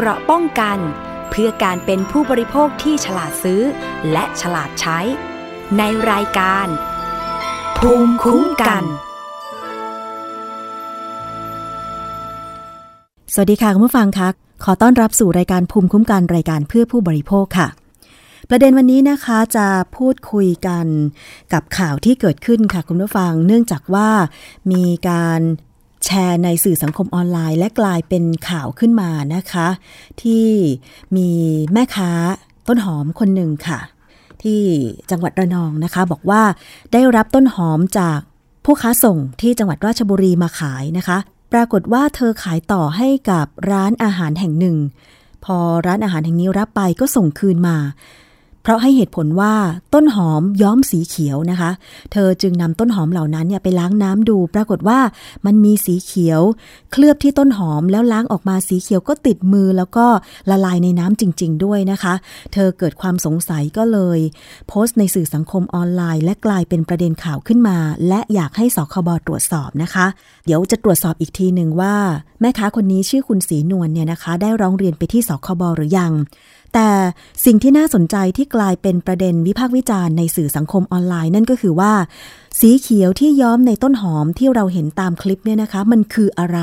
[0.00, 0.78] เกราะป้องกัน
[1.30, 3.62] เพื่อการเป็นผู้บริโภคที่ฉลาดซื้อ
[4.12, 4.98] และฉลาดใช้
[5.78, 6.66] ในรายการ
[7.78, 8.84] ภูมิคุ้มกัน
[13.34, 14.28] สวัสดีค่ะคุณผู้ฟังคะ
[14.64, 17.68] ขอต้อนรับสู่รายการภูมิคุ้มกันรายการเพื่อผู้บริโภคค่ะ
[18.50, 20.86] ประเด็นวันนี้นะคะจะพูดคุยกัน
[21.52, 24.08] กับข่าวที่เกิดขึ้นค่ะคุณผู้ฟัง เนื่องจากว่า
[24.72, 25.40] มีการ
[26.04, 29.68] แชร์ในสื่อสังคมออนไลน์ และกลายเป็นข่าวขึ้นมานะคะ
[30.22, 30.48] ที่
[31.16, 31.30] มี
[31.72, 32.10] แม่ค้า
[32.68, 33.80] ต้นหอมคนหนึ่งค่ะ
[34.42, 34.62] ที่
[35.10, 36.42] จังหวัดระนองนะคะ บอกว่า
[36.92, 38.18] ได้รับต้นหอมจาก
[38.64, 41.18] ผู้ค้าส่งที่จังหวัดราชบุรีมาขายนะคะ
[41.52, 44.76] ปรากฏว่าเธอขายต่อให้กับร้านอาหารแห่งหนึ่ง
[45.44, 47.76] พอร้านอาหารแห่งนี้รับไปก็ส่งคืนมา
[48.62, 49.54] เพราะให้เหตุผลว่า
[49.94, 51.70] ต้นหอมย้อมสีเขียวนะคะ
[52.12, 54.98] เธอจึงนำต้นหอมเหล่านั้นเนี่ยไปล้างน้ำดู ปรากฏว่า
[55.46, 56.40] มันมีสีเขียว
[56.92, 60.06] เคลือบที่ต้นหอมแล้วล้างออกมาสีเขียวก็ติดมือแล้วก็
[60.50, 62.14] ละลายในน้ำจริง ๆ ด้วยนะคะ
[62.52, 64.18] เธอเกิดความสงสัยก็เลย
[64.68, 70.06] โพสต์ในสื่อสังคมออนไลน์ และกลายเป็นประเด็นข่าวขึ้นมา และอยากให้สคบตรวจสอบนะคะ
[70.46, 71.94] เดี๋ยวจะตรวจสอบอีกทีหนึ่งว่า
[72.40, 76.12] แม่ค้าคนนี้ชื่อคุณศรีนวลเนี่ยนะคะ ได้ร้องเรียนไปที่สคบหรือยัง
[76.74, 76.90] แต่
[77.44, 81.92] สิ่งที่น่าสนใจที่กลายเป็นประเด็นวิพากษ์วิจารณ์ในสื่อสังคมออนไลน์นั่นก็คือว่า
[82.60, 86.58] สีเขียวที่ย้อมในต้นหอมที่เราเห็นตามคลิปเนี่ยนะคะ มันคืออะไร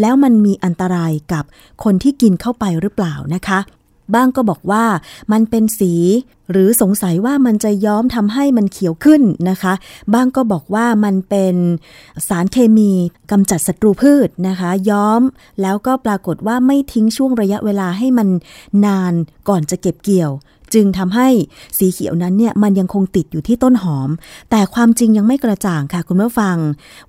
[0.00, 1.44] แล้วมันมีอันตรายกับ
[1.84, 3.58] คนที่กินเข้าไปหรือเปล่านะคะ
[4.14, 4.84] บ้างก็บอกว่า
[5.32, 5.92] มันเป็นสี
[6.50, 9.74] หรือสงสัยว่ามันจะย้อมทำให้มันเขียวขึ้นนะคะ
[10.14, 11.56] บ้างก็บอกว่ามันเป็น
[12.28, 12.92] สารเคมี
[13.30, 15.20] กำจัดศัตรูพืชนะคะ ย้อม
[15.62, 18.28] แล้วก็ปรากฏว่าไม่ทิ้งช่วงระยะเวลาให้มัน
[18.86, 19.12] นาน
[19.48, 20.30] ก่อนจะเก็บเกี่ยว
[20.74, 21.28] จึงทำให้
[21.78, 24.10] สีเขียวนั้นเนี่ยมันยังคงติดอยู่ที่ต้นหอม
[24.50, 26.56] แต่ความจริงยังไม่กระจ่างค่ะคุณผู้ฟัง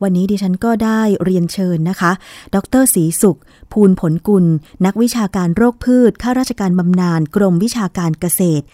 [0.03, 2.11] วันนี้ดิฉันก็ได้เรียนเชิญนะคะ
[2.55, 3.39] ดรศรีสุข
[3.73, 4.45] ภูลผลกุล
[4.85, 8.65] นักวิชาการโรคพืชข้าราชการบำนาญกรมวิชาการเกษตร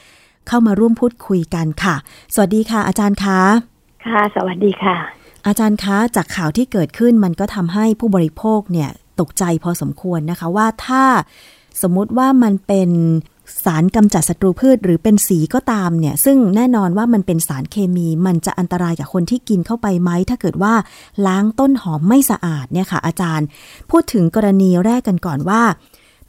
[0.48, 1.96] เข้ามาร่วมพูดคุยกันค่ะ
[2.34, 3.40] สวัสดีค่ะ อาจารย์คะ
[4.06, 4.98] ค่ะ สวัสดีค่ะ
[5.48, 11.04] อาจารย์คะจากข่าวที่เกิดขึ้นมันก็ทำให้ผู้บริโภคเนี่ยตกใจพอสมควรนะคะว่าถ้า
[11.82, 12.90] สมมุติว่ามันเป็น
[13.66, 20.74] สารกำจัดศัตรูพืชหรือเป็นสีก็ตามเนี่ย ซึ่งแน่นอนว่ามันเป็นสารเคมีมันจะอันตรายกับคนที่กินเข้าไปไหม ถ้าเกิดว่า
[21.28, 23.48] ล้างต้นหอมไม่สะอาดเนี่ยค่ะ อาจารย์
[23.92, 25.62] พูดถึงกรณีแรกกันก่อนว่า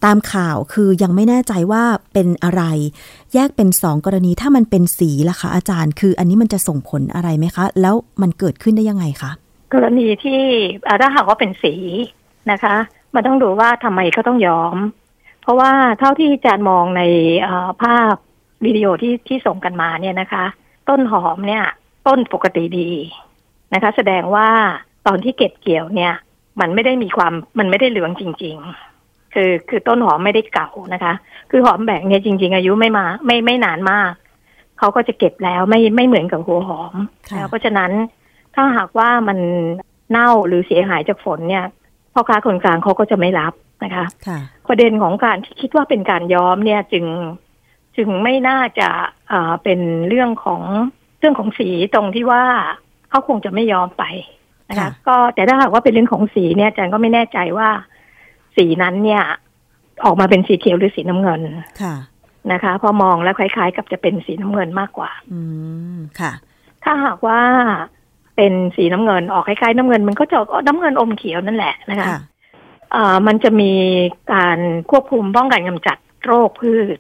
[0.05, 2.63] ตามข่าวคือยังไม่แน่ใจว่าเป็นอะไร
[3.35, 9.31] แยกเป็นสองกรณีถ้ามันเป็นสีล่ะคะอาจารย์ คืออันนี้มันจะส่งผลอะไรไหมคะ แล้วมันเกิดขึ้นได้ยังไงคะ
[9.75, 10.41] กรณีที่
[11.01, 11.75] ถ้าหากว่าเป็นสี
[12.51, 12.75] นะคะ
[13.15, 14.77] มันต้องดูว่าทำไมเขาต้องยอม
[15.43, 17.03] เพราะว่าเท่าที่อาจารย์มองใน
[17.83, 18.15] ภาพ
[18.65, 20.45] วิดีโอที่ที่ส่งกันมาเนี่ยนะคะ
[20.89, 21.65] ต้นหอมเนี่ย
[22.07, 22.91] ต้นปกติดี
[23.75, 24.49] นะคะ แสดงว่า
[25.07, 26.15] ตอนที่เก็บเกี่ยวเนี่ย
[26.61, 28.57] มันไม่ได้มีความมันไม่ได้เหลืองจริง
[28.95, 31.15] ๆ คือคือต้นหอมไม่ได้เก่านะคะ
[31.51, 34.13] คือหอมแบ่งเนี่ยจริง ๆ อายุไม่มาไม่ไม่นานมาก
[34.79, 36.95] เขาก็จะเก็บแล้วไม่ไม่เหมือนกับหัวหอม
[37.37, 37.91] แล้วเพราะฉะนั้น
[38.55, 39.39] ถ้าหากว่ามัน
[40.11, 41.65] เน่าหรือเสียหายจากฝนเนี่ย
[42.13, 43.53] พ่อค้าคนกลางเขาก็จะไม่รับ
[43.85, 44.07] นะคะ
[44.69, 47.07] ประเด็นของการที่คิดว่าเป็นการย้อมเนี่ยจึง
[47.97, 48.89] จึงไม่น่าจะ
[49.33, 50.63] อ่าเป็นเรื่องของ
[51.19, 52.45] เรื่องของสีตรงที่ว่า
[53.11, 54.05] เขาคงจะไม่ยอมไป
[54.69, 57.69] นะคะ ก็แต่ถ้าหากว่าเป็นเรื่องของสีเนี่ยอาจารย์ก็ไม่แน่ใจว่า
[58.57, 59.23] สีนั้นเนี่ย
[60.05, 61.41] ออกมาเป็นสีเขียวหรือสีน้ำเงิน
[61.83, 61.95] ค่ะ
[62.53, 65.41] นะคะ พอมองแล้วคล้าย ๆ กับจะเป็นสีน้ำเงินมากกว่า อื
[65.97, 66.33] มค่ะ
[66.85, 67.41] ถ้าหากว่า
[68.37, 72.09] เป็นสีน้ำเงินออกคล้ายๆน้ำเงิน มันก็จะน้ำเงินอมเขียวนั่นแหละนะคะ
[73.27, 73.73] มันจะมี
[74.35, 74.59] การ
[74.91, 76.97] ควบคุมป้องกันกำจัดโรคพืช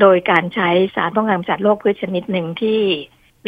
[0.00, 2.80] โดยการใช้สารป้องกันกำจัดโรคพืชชนิดหนึ่งที่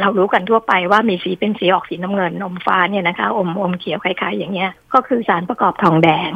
[0.01, 6.31] เรารู้กันทั่วไปว่ามีสีเป็นสีออกสีน้ำเงิน อมฟ้าเนี่ยนะคะ อมอมเขียวคล้ายๆ อย่างเงี้ย ก็คือสารประกอบทองแดง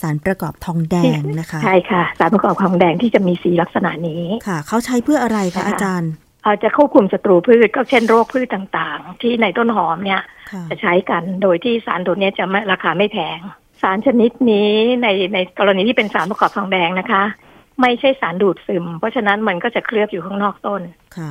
[0.00, 10.22] สารประกอบทองแดงนะคะ ใช่ค่ะ สารประกอบทองแดงที่จะมีสีลักษณะนี้ค่ะ เขาใช้เพื่ออะไรคะอาจารย์เอาจะควบคุมศัตรูพืชก็เช่นโรคพืชต่างๆ ที่ในต้นหอมเนี่ย
[10.70, 13.38] จะใช้กันโดยที่สารตัวนี้จะราคาไม่แพง
[13.82, 14.70] สารชนิดนี้
[15.02, 17.22] ในในกรณีที่เป็นสารประกอบทองแดงนะคะ
[17.80, 20.82] ไม่ใช่สารดูดซึม เพราะฉะนั้นมันก็จะเคลือบอยู่ข้างนอกต้น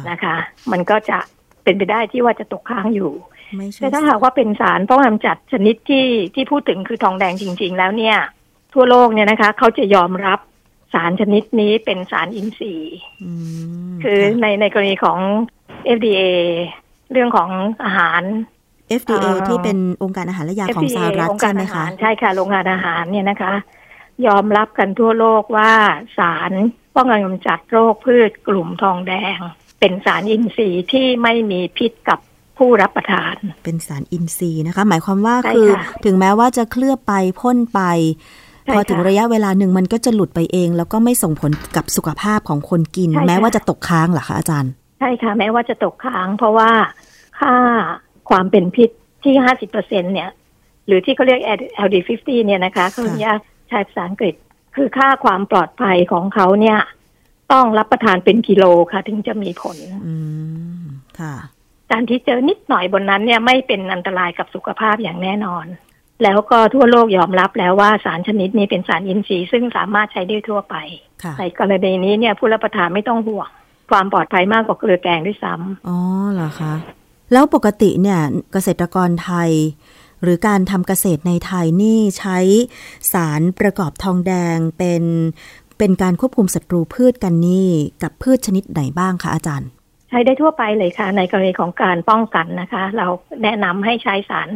[0.09, 0.35] นะคะ
[0.71, 1.17] มันก็จะ
[1.63, 3.11] เป็นไปได้ที่ว่าจะตกค้างอยู่
[3.79, 8.17] แต่ถ้าหากว่าเป็นสารป้องกันจัดชนิดที่ที่พูดถึงคือทองแดงจริง ๆ แล้วเนี่ย
[8.73, 10.39] ทั่วโลกเนี่ยนะคะ เขาจะยอมรับ
[10.93, 12.97] สารชนิดนี้เป็นสารอินทรีย์
[14.03, 15.19] คือในในกรณีของ
[15.97, 16.21] FDA
[17.11, 17.49] เรื่องของ
[17.83, 18.21] อาหาร
[18.99, 23.53] FDA ที่เป็นองค์การอาหารและยาของสหรัฐใช่ไหมคะใช่ค่ะโรงงานอาหารเนี่ยนะคะ
[24.27, 25.71] ยอมรับกันทั่วโลกว่า
[26.17, 26.51] สาร
[26.95, 29.37] ป้องกันกำจัดโรคพืชกลุ่มทองแดง
[29.79, 32.19] เป็นสารอินทรีย์ที่ไม่มีพิษกับ
[32.57, 35.67] ผู้รับประทาน เป็นสารอินทรีย์นะคะ หมายความว่าคือ
[36.05, 37.81] ถึงแม้ว่าจะเคลือบไปพ่นไป
[38.73, 46.69] พอถึงระยะเวลาหนึ่งมันก็จะหลุดไปเอง แล้วก็ไม่ส่งผลกับสุขภาพของคนกิน แม้ว่าจะตกค้างเหรอคะอาจารย์ ใช่ค่ะ แม้ว่าจะตกค้าง เพราะว่า
[47.39, 47.55] ค่า
[48.31, 48.89] ความเป็นพิษ
[49.23, 50.29] ที่ห้าสิบเปอร์เซ็นเนี่ย
[50.87, 51.41] หรือที่เขาเรียก
[51.85, 53.37] LD50 เนี่ยนะคะเขาเรียก
[53.69, 54.33] ใช้ภาษาอังกฤษ
[54.75, 56.79] คือค่าความปลอดภัยของเขาเนี่ย
[57.51, 60.15] ต้องรับประทานเป็นกิโลค่ะ ถึงจะมีผลอื
[60.79, 60.81] ม
[61.19, 61.35] ค่ะ
[61.91, 65.65] การที่เจอนิดหน่อยบนนั้นเนี่ยไม่เป็นอันตรายกับสุขภาพอย่างแน่นอน
[66.23, 70.75] แล้วก็ทั่วโลกยอมรับแล้วว่าสารชนิดนี้เป็นสารอินทรีย์ซึ่งสามารถใช้ได้ทั่วไป
[71.23, 73.49] ค่ะในกรณีนี้เนี่ยผู้รับประทานไม่ต้องห่วง
[73.91, 75.97] ความปลอดภัยมากกว่าเกลือแกงด้วยซ้ำอ๋อ
[76.33, 76.73] เหรอคะ
[77.33, 79.51] แล้วปกติเนี่ยเกษตรกรไทย
[80.23, 82.37] หรือการทำเกษตรในไทยนี่ใช้
[83.13, 85.03] สารประกอบทองแดงเป็น
[85.77, 87.69] เป็นการควบคุมศัตรูพืชกันนี่
[88.03, 89.69] กับพืชชนิดไหนบ้างคะอาจารย์
[90.09, 93.07] ใช้ได้ทั่วไปเลยค่ะ ในกรณีของการป้องกันนะคะ เรา
[93.43, 94.49] แนะนำให้ใช้สาร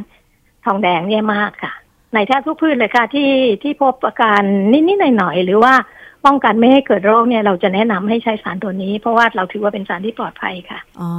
[0.66, 1.74] ทองแดงเนี่ยมากค่ะ
[2.13, 3.31] ในแทบทุกพืชเลยค่ะที่
[3.63, 4.42] ที่พบอาการ
[4.72, 5.74] นิดๆหน่อยๆหรือว่า
[6.25, 11.12] ป้องกันไม่ให้เกิดโรคเนี่ยเราจะแนะนำให้ใช้สารตัวนี้ เพราะว่าเราถือว่าเป็นสารที่ปลอดภัยค่ะอ๋อ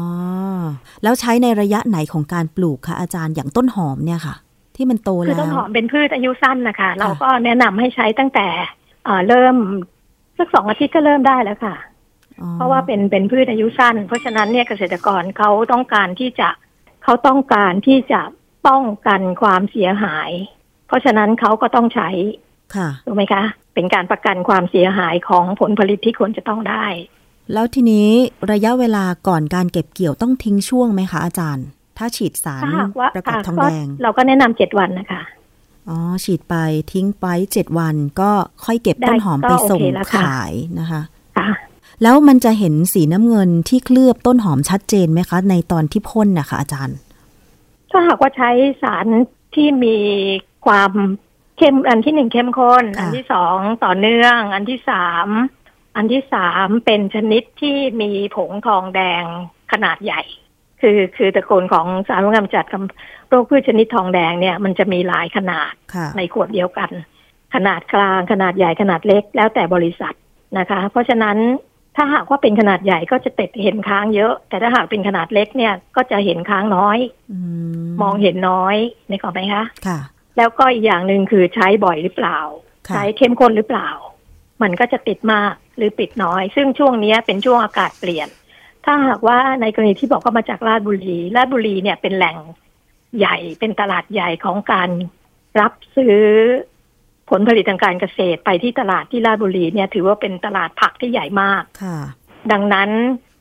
[1.02, 4.36] แล้วใช้ในระยะไหนของการปลูกคะอาจารย์อย่างต้นหอมเนี่ยค่ะ
[4.76, 8.46] ที่มันโตคือแล้วต้นหอมเป็นพืชอายุสั้นนะคะ เราก็แนะนำให้ใช้ตั้งแต่
[9.04, 9.56] เอ่อเริ่ม
[10.38, 11.76] สักสองอาทิตย์ก็เริ่มได้แล้วค่ะ
[12.40, 16.48] อ๋อเพราะว่าเป็นเป็นพืชอายุสั้น เพราะฉะนั้นเนี่ยเกษตรกรเขาต้องการที่จะ
[17.04, 18.20] เขาต้องการที่จะ
[18.66, 20.30] ป้องกันความเสียหาย
[20.86, 22.45] เพราะฉะนั้นเขาก็ต้องใช้ค่ะ
[23.06, 23.42] ถูกไหมคะ
[23.74, 26.84] เป็นการประกันความเสียหายของผลผลิตที่ควรจะต้องได้
[27.52, 28.08] แล้วทีนี้
[28.52, 31.66] ระยะเวลาก่อนการเก็บเกี่ยวต้องทิ้งช่วงไหมคะอาจารย์
[31.98, 35.22] ถ้าฉีดสารถ้าหากว่าประกอบค่ะทองก็แดง เราก็แนะนำเจ็ดวันนะคะ
[35.88, 36.54] อ๋อ ฉีดไป
[36.92, 38.30] ทิ้งไปเจ็ดวันก็
[38.64, 41.02] ค่อยเก็บได้ต้นหอมก็ไปโอเคส่งแล้วค่ะขายนะคะ
[41.36, 41.48] ค่ะ
[42.02, 46.96] แล้วมันจะเห็นสีน้ำเงินที่เคลือบต้นหอมชัดเจนไหมคะ ในตอนที่พ่นนะคะอาจารย์
[47.90, 48.50] ถ้าหากว่าใช้
[48.82, 49.06] สาร
[49.54, 49.96] ที่มี
[50.66, 50.90] ความ
[51.58, 55.28] เข้มอันที่หนึ่งเข้มข้นค่ะอันที่สองต่อเนื่อง อันที่สาม
[55.96, 59.24] อันที่สามเป็นชนิดที่มีผงทองแดง
[59.72, 60.22] ขนาดใหญ่
[60.80, 62.82] คือคือตระกูลของสารป้องกันกำจัดกับ
[63.28, 66.90] โรคพืชชนิดทองแดงเนี่ยมันจะมีหลายขนาดค่ะในขวดเดียวกัน
[67.54, 70.14] ขนาดกลางขนาดใหญ่ขนาดเล็กแล้วแต่บริษัท
[70.58, 71.36] นะคะ เพราะฉะนั้น
[71.96, 76.98] ถ้าหากว่าเป็นขนาดใหญ่ก็จะติดเห็นค้างเยอะ แต่ถ้าหากเป็นขนาดเล็กเนี่ยก็จะเห็นค้างน้อย
[77.32, 77.38] อื
[77.84, 78.76] มมองเห็นน้อย
[79.08, 79.98] ในกออกไหมคะค่ะ
[80.36, 82.38] แล้วก็อีกอย่างหนึ่งคือใช้บ่อยหรือเปล่า
[82.88, 83.88] ค่ะใช้เข้มข้นหรือเปล่า
[84.62, 88.28] มันก็จะติดมากหรือปิดน้อย ซึ่งช่วงเนี้ยเป็นช่วงอากาศเปลี่ยน
[88.84, 92.36] ถ้าหากว่าในกรณีที่บอกว่ามาจากราชบุรีราชบุรีเนี่ยเป็นแหล่ง
[93.18, 94.90] ใหญ่เป็นตลาดใหญ่ของการ
[95.60, 96.18] รับซื้อ
[97.30, 101.98] ผลผลิตทางการเกษตรไปที่ตลาดที่ราชบุรีเนี่ย ถือว่าเป็นตลาดผักที่ใหญ่มากค่ะ
[102.52, 102.90] ดังนั้น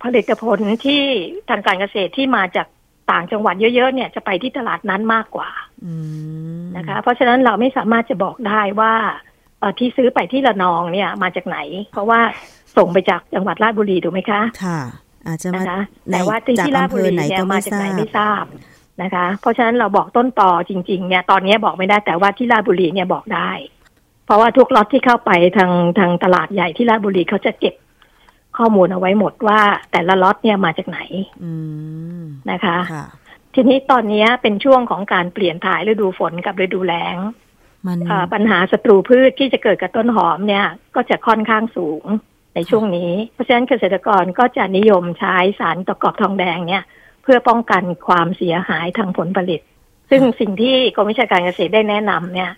[0.03, 1.03] ผลิตผลที่
[1.49, 2.67] ทางการเกษตรที่มาจาก
[3.11, 5.49] ต่างจังหวัดเยอะๆเนี่ยจะไปที่ตลาดนั้นมากกว่า
[5.85, 5.93] อื
[6.59, 8.93] มนะคะ เพราะฉะนั้นเราไม่สามารถจะบอกได้ว่า
[9.59, 11.57] เอ่อที่ซื้อไปที่ระนองเนี่ยมาจากไหน
[11.91, 12.19] เพราะว่า
[12.77, 14.79] ส่งไปจากจังหวัดราชบุรีถูกไหมคะค่ะ
[15.27, 15.79] อาจจะมานะคะ
[16.09, 18.45] ในแต่ว่าที่จากที่ราชอำเภบุอรีไหนเนี่ยก็มาไม่จากทไหนราบไม่ทราบ
[19.01, 23.51] นะคะ เพราะฉะนั้นเราบอกต้นต่อจริง ๆ เนี่ยตอนนี้บอกไม่ได้แต่ว่าที่ราชบุรีเนี่ยบอกได้
[24.25, 27.75] เพราะว่าทุกล็อตที่เข้าไปทางทางตลาดใหญ่ที่ราชบุรีเขาจะเก็บ
[28.57, 29.59] ข้อมูลเอาไว้หมดว่า
[29.91, 30.99] แต่ละล็อตเนี่ยมาจากไหน
[31.43, 31.51] อื
[32.19, 33.05] มนะคะค่ะ
[33.53, 37.17] ทีนี้ตอนนี้เป็นช่วงของการเปลี่ยนถ่ายฤดูฝนกับฤดูแล้ง
[37.87, 40.65] มันเอ่อปัญหาศัตรูพืชที่จะเกิดกับต้นหอมเนี่ย
[40.95, 42.03] ก็จะค่อนข้างสูง
[42.55, 46.83] ในช่วงนี้ เพราะฉะนั้นเกษตรกรก็จะนิยมใช้สารตะกอบทองแดงเนี่ย
[47.23, 49.61] เพื่อป้องกันความเสียหายทางผลผลิต
[50.09, 52.51] ซึ่งสิ่งที่กรมวิชาการเกษตรได้แนะนำเนี่ย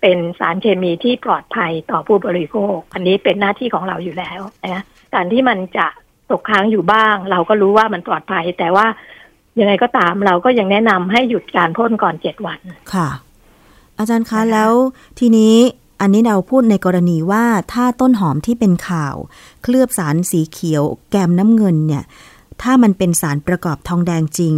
[0.00, 4.40] เป็นสารเคมีที่ปลอดภัยต่อผู้บริโภค อันนี้เป็นหน้าที่ของเราอยู่แล้ว
[4.74, 4.82] นะ
[5.14, 5.86] การที่มันจะ
[6.30, 8.86] ตกค้างอยู่บ้าง เราก็รู้ว่ามันปลอดภัย แต่ว่า
[9.60, 12.58] ยังไงก็ตามเราก็ยังแนะนำให้หยุดการพ่นก่อนเจ็ดวัน
[12.94, 13.08] ค่ะ
[13.98, 14.72] อาจารย์คะนะคะแล้ว
[15.18, 15.56] ทีนี้
[16.00, 19.14] อันนี้เราพูดในกรณีว่าถ้าต้นหอมที่เป็นข่าว
[19.62, 22.04] เคลือบสารสีเขียว แกมน้ำเงินเนี่ย
[22.62, 24.54] ถ้ามันเป็นสารประกอบทองแดงจริง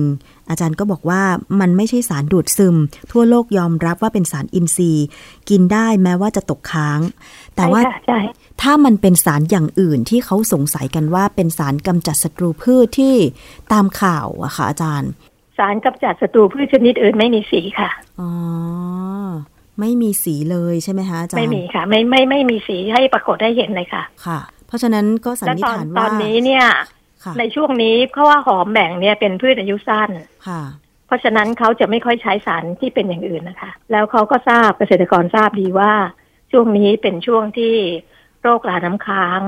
[0.48, 1.22] อาจารย์ก็บอกว่า
[1.60, 2.76] มันไม่ใช่สารดูดซึม
[3.12, 5.06] ทั่วโลกยอมรับว่าเป็นสารอินทรีย์
[5.48, 7.00] กินได้แม้ว่าจะตกค้าง
[7.56, 8.18] แต่ว่าใช่ค่ะใช่
[8.62, 13.14] ถ้ามันเป็นสารอย่างอื่นที่เขาสงสัยกันว่าเป็นสารกำจัดศัตรูพืชที่
[13.72, 15.10] ตามข่าวอะค่ะ อาจารย์
[15.58, 18.30] สารกำจัดศัตรูพืชชนิดอื่นไม่มีสีค่ะอ๋อ
[19.80, 26.64] ไม่มีสีเลยใช่ไหมคะอาจารย์ไม่มีค่ะ ไม่ไม่ไม่มีสีให้ปรากฏให้เห็นเลยค่ะ ค่ะ เพราะฉะนั้นก็สันและนิษตอนฐานตว่าอนนี้เนี่ย
[27.24, 30.10] ค่ะในช่วงนี้เพราะว่าหอมแบ่งเนี่ยเป็นพืชอายุสั้น
[30.48, 30.62] ค่ะ
[31.06, 35.92] เพราะฉะนั้นเขาจะไม่ค่อยใช้สารที่เป็นอย่างอื่นนะคะ แล้วเขาก็ทราบเกษตรกรทราบดีว่า
[36.52, 37.74] ช่วงนี้เป็นช่วงที่
[38.42, 39.40] โรคราน้ำค้าง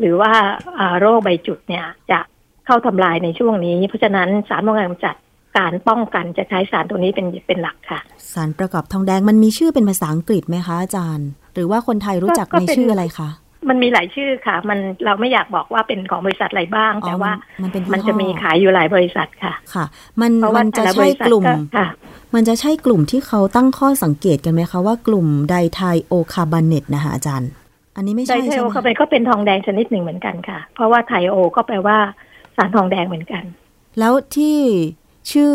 [0.00, 0.32] หรือว่า
[0.78, 2.20] อ่าโรคใบจุดเนี่ย จะ
[2.66, 5.14] เข้าทำลายในช่วงนี้ เพราะฉะนั้นสารป้องกันกำจัด
[5.58, 8.00] การป้องกันจะใช้สารตัวนี้เป็นเป็นหลักค่ะ
[8.32, 13.30] สารประกอบทองแดงมันมีชื่อเป็นภาษาอังกฤษไหมคะอาจารย์หหรือว่าคนไทยรู้จักในชื่ออะไรคะ
[13.68, 17.32] มันมีหลายชื่อค่ะ มันเราไม่อยากบอกว่าเป็นของบริษัทอะไรบ้าง แต่ว่า
[17.62, 19.84] มันเป็นมันจะมีขายอยู่หลายบริษัทค่ะ ค่ะ
[20.20, 21.44] มันเพราะว่ามันจะแต่ละบใช่ริษัทกลุ่ม
[21.76, 21.86] ค่ะ
[22.34, 27.50] มันจะใช่กลุ่มที่เขาตั้งข้อสังเกตกันไหมคะว่ากลุ่มไดไทโอคาร์บอเนตนะคะอาจารย์
[27.98, 31.98] อันนี้ไม่ไดใช่ไทใช่โอไหมเข้าไปก็เป็นทองแดงชนิดหนึ่งเหมือนกันค่ะ เพราะว่าไทโอก็แปลว่า
[32.56, 33.44] สารทองแดงเหมือนกัน
[33.98, 34.58] แล้วที่
[35.32, 35.52] ชื่อ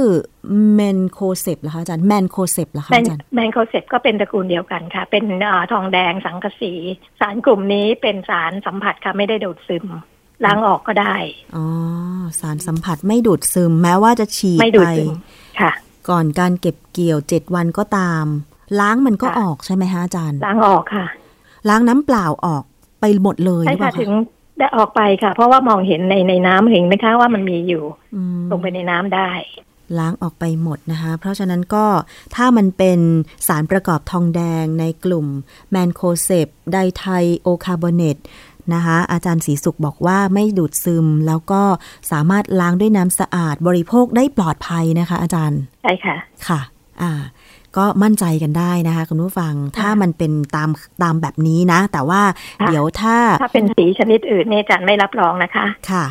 [0.73, 6.73] แมนโคเซปเหรอคะอาจารย์แมนโคเซปเหรอคะแมนอาจารย์แมนโคเซปก็เป็นตระกูลเดียวกันค่ะ เป็นอาทองแดงสังกะสี
[7.19, 9.85] สารกลุ่มนี้เป็นสารสัมผัสค่ะไม่ได้ดูดซึม
[10.45, 11.15] ล้างออกก็ได้
[11.55, 11.65] อ๋อ
[12.39, 15.12] สารสัมผัสไม่ดูดซึม แม้ว่าจะฉีดไม่ดูไปดซึม
[15.59, 15.71] ค่ะ
[16.09, 18.25] ก่อนการเก็บเกี่ยวเจ็ดวันก็ตาม
[18.79, 21.05] ล้างมันก็ค่ะออกใช่ไหมฮะอาจารย์ ล้างออกค่ะ
[21.70, 22.63] ล้างน้ำเปล่าออก
[23.00, 24.12] ไปหมดเลยหใช่รือเปค่ะล่าถึง
[24.60, 27.84] ได้ออกไปค่ะ เพราะว่ามองเห็นในในน้ำเห็นไหมคะว่ามันมีอยู่
[28.15, 29.29] อืมลงไปในน้ำได้
[29.98, 31.86] ล้างออกไปหมดนะคะ เพราะฉะนั้นก็
[32.36, 33.00] ถ้ามันเป็น
[33.48, 35.27] สารประกอบทองแดงในกลุ่ม
[35.72, 37.05] แมนโคเซปไดไท
[37.41, 38.17] โอคาร์บอเนต
[38.74, 41.62] นะคะอาจารย์ศรีสุขบอกว่าไม่ดูดซึมแล้วก็
[42.12, 46.15] สามารถล้างด้วยน้ำสะอาดบริโภคได้ปลอดภัยนะคะ อาจารย์ ใช่ค่ะ
[46.48, 46.62] ค่ะ
[47.01, 47.12] อ่า
[47.77, 50.69] ก็มั่นใจกันได้นะคะคุณผู้ฟังถ้ามันเป็นตาม
[51.03, 52.21] ตามแบบนี้นะ แต่ว่า
[52.61, 56.05] ค่ะเดี๋ยวถ้า ถ้าเป็นสีชนิดอื่นเนี่ยอาจารย์ไม่รับรองนะคะ ค่ะ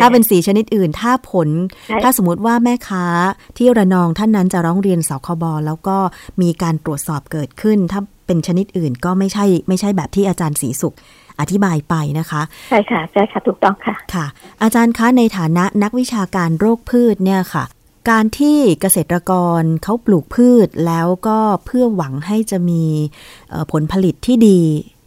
[0.00, 1.48] ถ้าเป็นสีชนิดอื่น ถ้าผล
[1.86, 3.04] ใช่ถ้าสมมติว่าแม่ค้า
[3.58, 5.96] ที่ระนองท่านนั้นจะร้องเรียนสคบแล้วก็
[6.42, 10.94] มีการตรวจสอบเกิดขึ้น ถ้าเป็นชนิดอื่นก็ไม่ใช่ ไม่ใช่แบบที่อาจารย์ศรีสุข
[11.40, 14.26] อธิบายไปนะคะ ใช่ค่ะ ใช่ค่ะ ถูกต้องค่ะ ค่ะ
[14.62, 17.64] อาจารย์คะในฐานะนักวิชาการโรคพืชเนี่ยค่ะ
[18.10, 22.84] การที่เกษตรกรเขาปลูกพืชแล้วก็เพื่อหวังให้จะมี
[23.72, 24.60] ผลผลิตที่ดี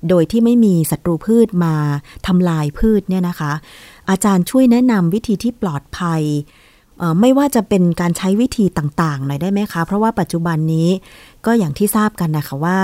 [0.10, 1.76] โดยที่ไม่มีศัตรูพืชมา
[2.28, 3.52] ทำลายพืชเนี่ยนะคะ
[4.10, 6.22] อาจารย์ช่วยแนะนำวิธีที่ปลอดภัย
[7.22, 10.90] ไม่ว่าจะเป็นการใช้วิธีต่างๆ หน่อยได้ไหมคะ เพราะว่าปัจจุบันนี้
[11.46, 12.78] ก็อย่างที่ทราบกันนะคะว่า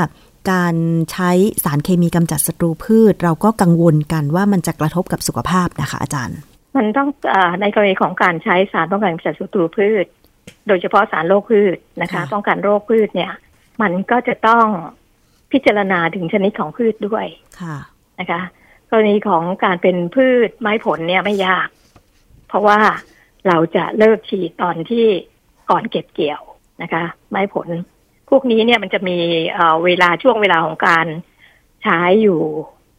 [0.51, 0.75] การ
[1.11, 1.31] ใช้
[1.63, 6.37] สารเคมีกำจัดศัตรูพืช เราก็กังวลกันว่ามันจะกระทบกับสุขภาพนะคะ อาจารย์
[6.75, 10.05] มันต้องอาในกรณีของการใช้สารป้องกันกำจัดศัตรูพืช
[10.67, 13.31] โดยเฉพาะสารโรคพืชนะคะค่ะป้องกันโรคพืชเนี่ย
[13.81, 14.65] มันก็จะต้อง
[15.51, 17.25] พิจารณาถึงชนิดของพืชด้วย
[17.61, 17.77] ค่ะ
[18.19, 18.41] นะคะ
[18.91, 21.67] กรณีของการเป็นพืชไม้ผลเนี่ยไม่ยาก
[22.47, 22.79] เพราะว่า
[23.47, 25.05] เราจะเลิกฉีดตอนที่
[25.69, 26.41] ก่อนเก็บเกี่ยว
[26.81, 27.67] นะคะ ไม้ผล
[28.29, 29.17] พวกนี้เนี่ยมันจะมี
[29.53, 31.07] เอ่อเวลาช่วงเวลาของการ
[31.83, 32.41] ใช้อยู่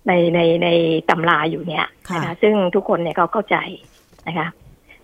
[0.09, 0.69] ในในใน
[1.11, 3.57] ตำราอยู่เนี่ยนะคะค่ะซึ่งทุกคนเนี่ยเขาเข้าใจ
[4.29, 4.49] นะคะ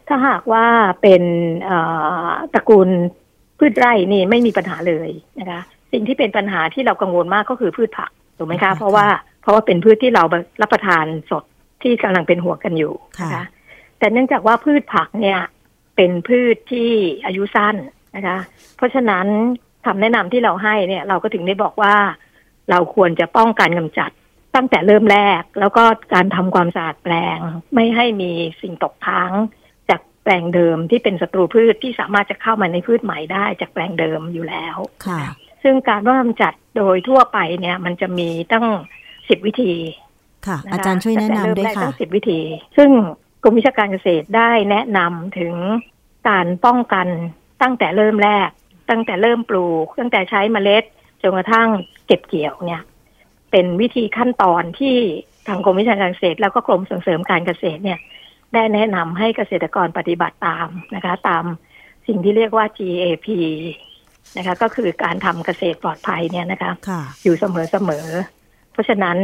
[0.09, 0.65] ถ้าหากว่า
[1.03, 1.23] เป็น
[1.65, 1.79] เอ่
[2.27, 2.89] อตระกูล
[3.59, 5.61] พืชไร่นี่ไม่มีปัญหาเลยนะคะ
[5.93, 9.07] สิ่งที่เป็นปัญหาที่เรากังวลมากก็คือพืชผักถูกไหมคะเพราะว่า
[9.43, 10.23] เพราะว่าเป็นพืชที่เรา
[10.63, 11.45] รับประทานสด
[11.83, 13.45] ที่กำลังเป็นหัวกันอยู่นะคะค่ะ
[13.99, 15.39] แต่เนื่องจากว่าพืชผักเนี่ย
[15.97, 16.91] เป็นพืชที่
[17.27, 17.77] อายุสั้น
[18.17, 18.39] นะคะ
[18.77, 19.27] เพราะฉะนั้น
[19.87, 21.95] คำแนะนำที่เราให้เนี่ย เราก็ถึงได้บอกว่า
[22.71, 24.11] เราควรจะป้องกันกำจัด
[24.55, 27.39] ตั้งแต่เริ่มแรก แล้วก็การทำความสะอาดแปลง
[27.75, 28.31] ไม่ให้มี
[28.63, 29.33] สิ่งตกค้าง
[29.91, 35.21] จากแปลงเดิมที่เป็นศัตรูพืชที่สามารถจะเข้ามาในพืชใหม่ได้จากแปลงเดิมอยู่แล้วค่ะ
[35.63, 38.67] ซึ่งการป้องกันกำจัดโดยทั่วไปเนี่ย มันจะมีตั้ง
[39.29, 39.75] สิบวิธี
[40.47, 42.41] ค่ะนะคะอาจารย์ช่วยแนะนำด้วยตั้งแต่เริ่มแรกค่ะตั้งสิบวิธี
[42.77, 42.91] ซึ่ง
[43.43, 45.55] กรมวิชาการเกษตรได้แนะนำถึง
[46.29, 47.07] การป้องกัน
[47.63, 48.49] ตั้งแต่เริ่มแรก
[48.91, 50.85] ตั้งแต่เริ่มปลูก ตั้งแต่ใช้เมล็ด
[51.23, 51.69] จนกระทั่ง
[52.07, 52.83] เก็บเกี่ยวเนี่ย
[53.53, 54.97] เป็นวิธีขั้นตอนที่
[55.49, 57.99] ทางกรมวิชาการเกษตร แล้วก็กรมส่งเสริมการเกษตรเนี่ย
[58.55, 61.45] ได้แนะนำให้เกษตรกรปฏิบัติตามนะคะ ตาม
[62.07, 63.29] สิ่งที่เรียกว่า GAP
[64.37, 68.07] นะคะ ก็คือการทำเกษตรปลอดภัยเนี่ยนะคะค่ะอยู่เสมอเสมอ
[68.73, 69.19] เพราะฉะนั้น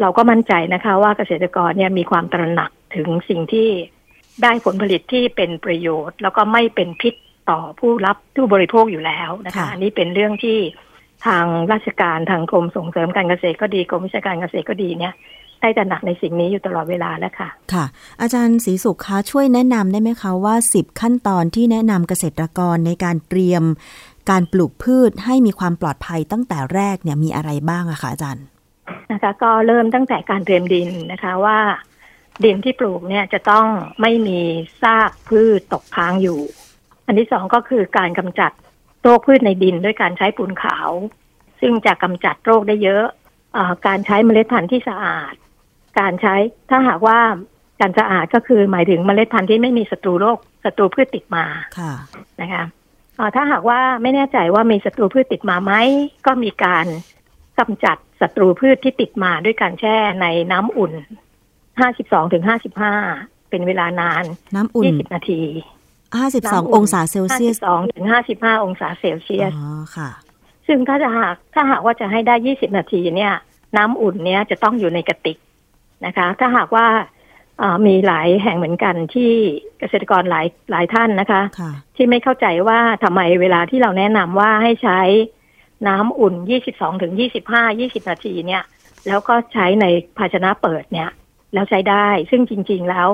[0.00, 3.68] เราก็มั่นใจนะคะว่าเกษตรกรเนี่ยมีความตระหนักถึงสิ่งที่
[4.42, 7.14] ได้ผลผลิตที่เป็นประโยชน์ แล้วก็ไม่เป็นพิษ
[7.50, 10.58] ต่อผู้รับผู้บริโภคอยู่แล้วนะคะค่ะอันนี้เป็นเรื่องที่
[11.26, 15.14] ทางราชการทางกรมส่งเสริมการเกษตรก็ดีกรมวิชาการเกษตรก็ดีเนี่ย
[15.60, 17.84] ได้ตระหนักในสิ่งนี้อยู่ตลอดเวลาแล้วค่ะ ค่ะ
[18.20, 23.62] อาจารย์ศรีสุขคะช่วยแนะนำได้ไหมคะว่า 10 ขั้นตอนที่แนะนำเกษตรกรในการเตรียม
[24.30, 28.44] การปลูกพืชให้มีความปลอดภัยตั้งแต่แรกเนี่ยมีอะไรบ้างอะคะอาจารย์
[29.12, 31.58] นะคะ ก็เริ่มตั้งแต่การเตรียมดินนะคะว่า
[32.44, 33.66] ดินที่ปลูกเนี่ยจะต้อง
[34.00, 34.40] ไม่มี
[34.82, 36.40] ซากพืชตกค้างอยู่
[37.06, 38.52] อันที่สองก็คือการกำจัด
[39.02, 40.88] โรคพืชในดินด้วยการใช้ปูนขาว
[41.60, 43.04] ซึ่งจะกำจัดโรคได้เยอะ
[43.56, 45.34] อาการใช้เมล็ดพันธุ์ที่สะอาด
[46.00, 46.34] การใช้
[46.70, 47.18] ถ้าหากว่า
[47.80, 51.44] การสะอาดก็คือหมายถึงเมล็ดพันธุ์ที่ไม่มีศัตรูโรคศัตรูพืชติดมา
[51.78, 51.92] ค่ะ
[52.40, 52.64] นะคะ
[53.16, 55.72] เอ่อถ้าหากว่าไม่แน่ใจว่ามีศัตรูพืชติดมาไหม
[56.26, 56.86] ก็มีการ
[57.58, 60.92] กำจัดศัตรูพืชที่ติดมาด้วยการแช่ในน้ำอุ่น
[61.62, 62.44] 52ถึง
[62.98, 65.40] 55 เป็นเวลานาน น้ำอุ่น20 นาที
[66.20, 70.10] 52องศาเซลเซียส52ถึง55องศาเซลเซียสอ๋อค่ะ
[70.66, 73.34] ซึ่งถ้าจะหากถ้าหากว่าจะให้ได้20นาทีเนี่ย
[73.76, 75.38] น้ำอุ่นเนี่ยจะต้องอยู่ในกระติก
[76.06, 76.86] นะคะ ถ้าหากว่า
[77.86, 79.32] มีหลายแห่งเหมือนกันที่
[79.78, 85.00] เกษตรกรหลายหลายท่านนะคะคะที่ไม่เข้าใจว่าทำไมเวลาที่เราแนะนำว่าให้ใช้
[85.88, 86.34] น้ำอุ่น
[86.68, 87.12] 22ถึง
[87.46, 88.62] 25 20 นาทีเนี่ย
[89.08, 89.86] แล้วก็ใช้ใน
[90.18, 91.10] ภาชนะเปิดเนี่ย
[91.54, 93.08] แล้วใช้ได้ ซึ่งจริง ๆแล้ว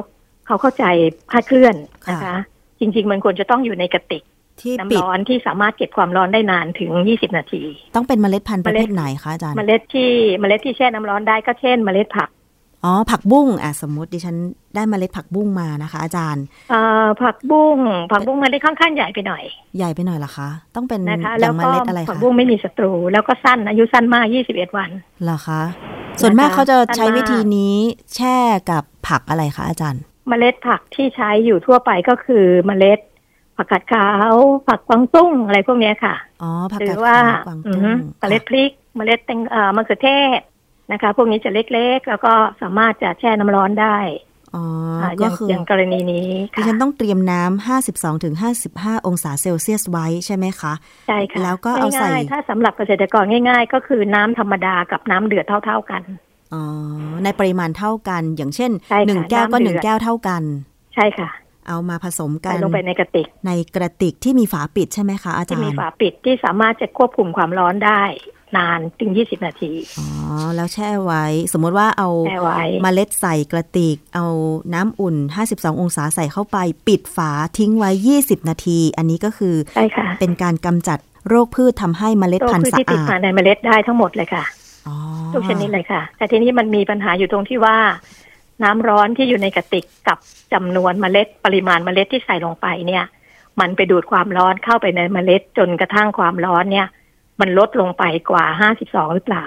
[0.47, 0.85] เขาเข้าใจ
[1.33, 1.75] คาดเคลื่อน
[2.11, 2.37] นะคะ
[2.80, 4.23] จริง ๆ มันควรจะต้องอยู่ในกระติก
[4.62, 7.62] ที่น้ำร้อนที่สามารถเก็บความร้อนได้นานถึง 20 นาที
[7.94, 12.30] ต้องเป็นเมล็ดพันธุ์ประเภทไหนคะอาจารย์ เมล็ดที่เมล็ดที่แช่น้ำร้อนได้ก็เช่น เมล็ดผัก
[12.85, 14.37] อ๋อ ผักบุ้งอะสมมติดิฉัน
[14.75, 17.78] ได้มเมล็ดผักบุ้งมานะคะ อาจารย์อ่าผักบุ้ง
[18.12, 19.42] ผักบุ้งมันได้ค่อนข้างใหญ่ไปหน่อย
[19.78, 21.70] ใหญ่ไปหน่อยเหรอคะ ต้องเป็นนะคะแล้วก็
[22.08, 24.90] ผักบุ้งไม่มีศัตรู แล้วก็สั้นอายุสั้นมากยี่สิบเอ็ดวัน
[25.23, 25.62] เหรอคะ
[26.20, 27.76] ส่วนมากเขาจะใช้วิธีนี้
[28.14, 28.37] แช่
[28.70, 32.99] กับผักอะไรคะอาจารย์ เมล็ดผักที่ใช้อยู่ทั่วไปก็คือเมล็ด
[33.56, 34.35] ผักกาดขาว
[34.68, 37.85] ผักกวางตุ้งอะไรพวกนี้ค่ะอ๋อผักกาดขาวกวางตุ้ง
[38.20, 40.40] เมล็ดพริก เมล็ดแตงเอ่อมะเขือเทศ
[40.92, 42.32] นะคะ พวกนี้จะเล็กๆ แล้วก็
[42.62, 43.99] สามารถจะแช่น้ำร้อนได้
[44.54, 44.64] อ๋อ
[45.23, 50.73] ก็คืออย่างกรณีนี้ดิฉันต้องเตรียมน้ำห้าสิบสองถึงห้าสิบห้าองศาเซลเซียสไว้ใช่ไหมคะ
[51.08, 56.27] ใช่ค่ะ แล้วก็เอาใส่ ถ้าสำหรับเกษตรกรง่าย ๆ ก็คือน้ำธรรมดากับน้ำเดือดเท่า ๆกันอ๋อ
[57.25, 58.71] ในปริมาณเท่ากัน อย่างเช่น
[59.07, 60.43] หนึ่งแก้วก็หนึ่งแก้วเท่ากัน
[60.95, 61.28] ใช่ค่ะ
[61.69, 68.02] เอามาผสมกันลงไปในกระติก ในกระติกที่มีฝาปิดใช่ไหมคะอาจารย์ที่มีฝาปิดที่สามารถจะควบคุมความร้อนได้
[68.57, 70.07] นานถึง 20 นาที อ๋อ
[70.55, 72.09] แล้วแช่ไว้ สมมติว่าเอา
[72.83, 74.26] เมล็ดใส่กระติก เอา
[74.75, 75.17] น้ำอุ่น
[75.49, 77.90] 52 องศาใส่เข้าไป ปิดฝาทิ้งไว้
[78.21, 84.45] 20 นาที อันนี้ก็คือใช่ค่ะเป็นการกำจัดโรคพืชทำให้เมล็ดพันธุ์สะอาดโรคพืชที่ติดมาในเมล็ดได้ทั้งหมดเลยค่ะ
[85.33, 87.76] ทุกชนิดเลยค่ะ แต่ทีนี้มันมีปัญหาอยู่ตรงที่ว่า
[88.62, 90.18] น้ำร้อนที่อยู่ในกระติกกับ
[90.52, 93.04] จำนวนเมล็ดปริมาณเมล็ดที่ใส่ลงไปเนี่ย
[93.61, 96.87] มันไปดูดความร้อนเข้าไปในเมล็ดจนกระทั่งความร้อนเนี่ย
[97.40, 99.45] มันลดลงไปกว่าห้าสิบสองหรือเปล่า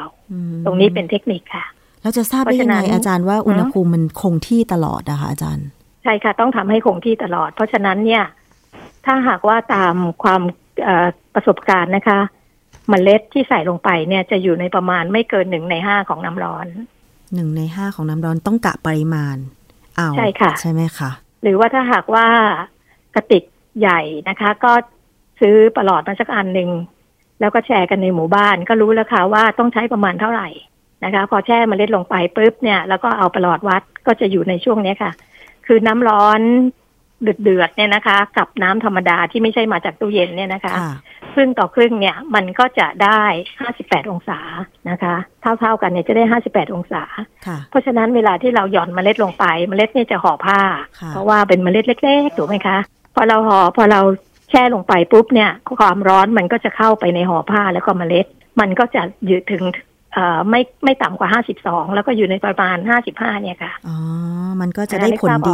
[0.65, 1.65] ตรงนี้เป็นเทคนิคค่ะ
[2.01, 5.67] เราจะทราบได้ยังไงอาจารย์ว่าอุณหภูมิมันคงที่ตลอดนะคะอาจารย์
[6.03, 8.23] ใช่ค่ะต้องทำให้คงที่ตลอด เพราะฉะนั้นเนี่ย
[9.05, 10.41] ถ้าหากว่าตามความ
[11.33, 12.19] ประสบการณ์นะคะ
[12.91, 16.67] มเมล็ดที่ใส่ลงไปเนี่ยจะอยู่ในประมาณไม่เกินหนึ่งในห้าของน้ำร้อน
[17.33, 19.37] หนึ่งในห้าของน้ำร้อนต้องกะปริมาณ
[19.95, 21.11] เอาใช่ค่ะ ใช่ไหมคะ
[21.43, 22.25] หรือว่าถ้าหากว่า
[23.15, 23.43] กระติก
[23.79, 24.71] ใหญ่นะคะ ก็
[25.41, 26.69] ซื้อประหลอดมาสักอันหนึ่ง
[27.39, 30.49] แล้วก็แชร์กันในหมู่บ้าน ก็รู้แล้วค่ะว่าต้องใช้ประมาณเท่าไหร่
[31.03, 35.11] นะคะ พอแช่มเมล็ดลงไปปุ๊บเนี่ย แล้วก็เอาประหลอดวัดก็จะอยู่ในช่วงนี้ค่ะ
[35.65, 36.41] คือน้ำร้อน
[37.21, 40.75] เดือดเดือดเนี่ยนะคะ กับน้ำธรรมดาที่ไม่ใช่มาจากตู้เย็นเนี่ยนะคะ
[41.33, 43.21] ครึ่งต่อครึ่งเนี่ยมันก็จะได้
[43.59, 44.39] ห้าสิบแปดองศา
[44.89, 45.15] นะคะ
[45.59, 47.03] เท่าๆกันเนี่ยจะได้ห้าสิบแปดองศา
[47.69, 50.59] เพราะฉะนั้นเวลาที่เราหย่อนเมล็ดลงไปเมล็ดเนี่ยจะห่อผ้า
[51.09, 52.77] เพราะว่าเป็นเมล็ดเล็กๆถูกไหมคะ
[53.15, 54.01] พอเราห่อพอเรา
[54.49, 58.25] แช่ลงไปปุ๊บเนี่ยความร้อนมันก็จะเข้าไปในห่อผ้าแล้วก็เมล็ด
[58.59, 59.63] มันก็จะยืดถึง
[60.49, 63.97] ไม่ไม่ต่ำกว่าห้าสิบสองแล้วก็อยู่ในประมาณห้าสิบห้าเนี่ยค่ะอ๋อ
[64.61, 65.53] มันก็จะได้ผลดี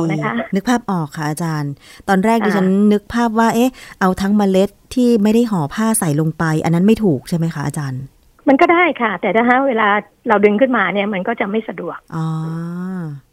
[0.55, 1.71] นึกภาพออกค่ะอาจารย์
[2.09, 8.01] ตอนแรกดิฉันนึกภาพว่าเอ๊ะ เอาทั้งเมล็ดที่ไม่ได้ห่อผ้าใส่ลงไป อันนั้นไม่ถูกใช่ไหมคะอาจารย์
[8.47, 9.87] มันก็ได้ค่ะ แต่ถ้าเวลา
[10.27, 12.27] เราดึงขึ้นมาเนี่ยมันก็จะไม่สะดวกอ๋อ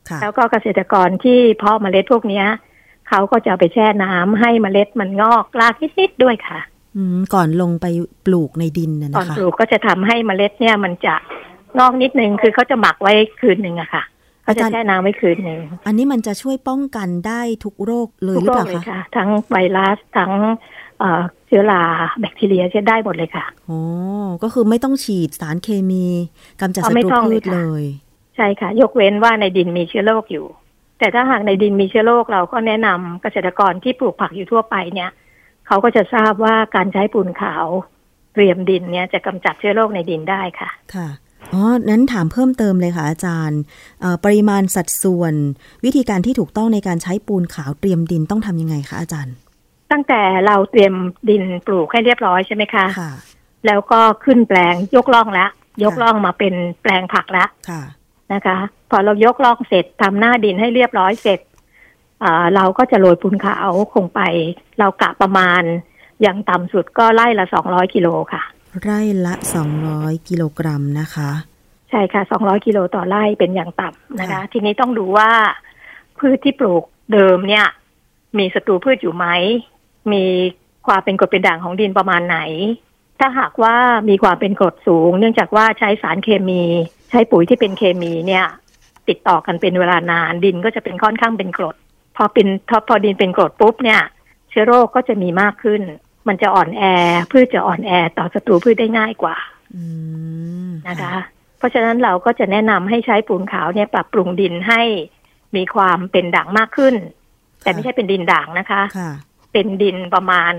[0.09, 2.47] ค่ะ แล้วก็เกษตรกรที่เพาะเมล็ดพวกเนี้ย
[3.09, 6.74] เขาก็จะไปแช่น้ำให้เมล็ดมันงอกรากนิดๆด้วยค่ะอืม
[7.35, 7.87] ก่อนลงไป
[8.27, 11.15] ปลูกในดินนะคะก่อนปลูกก็จะทำให้เมล็ดเนี่ยมันจะ
[11.79, 14.03] งอกนิดนึงคือเขาจะหมักไว้คืนหนึ่งอะค่ะ
[14.45, 20.33] เขาจะแช่น้ำไว้คืนหนึ่งอันนี้มันจะช่วยป้องกันได้ทุกโรคเลยหรือเปล่าคะทั้งไวรัสทั้ง
[21.47, 21.83] เชื้อรา
[22.21, 23.81] แบคทีเรียใช้ได้หมดเลยค่ะโอ้
[24.43, 26.07] ก็คือไม่ต้องฉีดสารเคมี
[26.61, 27.85] กำจัดศัตรูพืชเลย
[28.37, 30.47] ใช่ค่ะ ยกเว้นว่าในดินมีเชื้อโรคอยู่
[30.99, 35.11] แต่ถ้าหากในดินมีเชื้อโรคเราก็แนะนำเกษตรกรที่ปลูกผักอยู่ทั่วไปเนี่ย
[35.67, 37.67] เขาก็จะทราบว่าการใช้ปูนขาว
[38.35, 41.09] เตรียมดินเนี่ยจะกำจัดเชื้อโรคในดินได้ค่ะ ค่ะ
[41.53, 43.61] อ๋อ นั้นถามเพิ่มเติมเลยค่ะอาจารย์
[44.25, 45.35] ปริมาณสัดส่วน
[45.85, 49.35] วิธีการที่ถูกต้องในการใช้ปูนขาวเตรียมดินต้องทำยังไงคะอาจารย์
[49.93, 50.95] ตั้งแต่เราเตรียม
[51.29, 53.13] ดินปลูกให้เรียบร้อยใช่ไหมคะค่ะ
[53.67, 55.51] แล้วก็ขึ้นแปลงยกล่องแล้ว
[55.83, 57.83] ยกล่องมาเป็นแปลงผักแล้วค่ะ
[58.33, 58.57] นะคะ
[58.91, 61.41] พอเรายกล่องเสร็จทำหน้าดินให้เรียบร้อยเสร็จ
[62.55, 64.21] เราก็จะโรยปูนขาวคงไป
[64.79, 65.63] เรากะประมาณ
[66.23, 68.43] อย่างต่ำสุดก็ไร่ละสองร้อยกิโลค่ะ
[68.83, 71.31] ไร่ละสองร้อยกิโลกรัมนะคะ
[71.91, 75.31] ใช่ค่ะสองร้อยกิโลต่อไร่เป็นอย่างต่ำนะคะ ทีนี้ต้องดูว่า
[76.19, 77.67] พืชที่ปลูกเดิมเนี่ย
[78.39, 79.27] มีศัตรูพืชอยู่ไหม
[80.13, 80.25] มี
[80.87, 82.39] ความเป็นกรดเป็นด่างของดินประมาณไหน
[83.21, 83.77] ถ้าหากว่า
[84.09, 86.63] มีความเป็นกรดสูง เนื่องจากว่าใช้สารเคมี
[87.15, 88.47] ช้ปุ๋ยที่เป็นเคมีเนี่ย
[89.09, 91.77] ติดต่อกันเป็นเวลานานดินก็จะเป็นค่อนข้างเป็นกรด
[92.17, 94.01] พอเป็นพอพอดินเป็นกรดปุ๊บเนี่ย
[94.51, 95.83] เชื้อโรคก็จะมีมากขึ้น
[96.29, 96.83] มันจะอ่อนแอ
[97.33, 99.37] พืชจะอ่อนแอต่อศัตรูพืชได้ง่ายกว่า
[99.75, 99.83] อื
[100.69, 101.17] มนะคะ
[101.59, 104.83] เพราะฉะนั้นเราก็จะแนะนำให้ใช้ปูนขาวเนี่ยปรับปรุงดินให้
[105.57, 106.95] มีความเป็นด่างมากขึ้น
[107.63, 109.11] แต่ไม่ใช่เป็นดินด่างนะคะค่ะ
[109.53, 110.53] เป็นดินประมาณ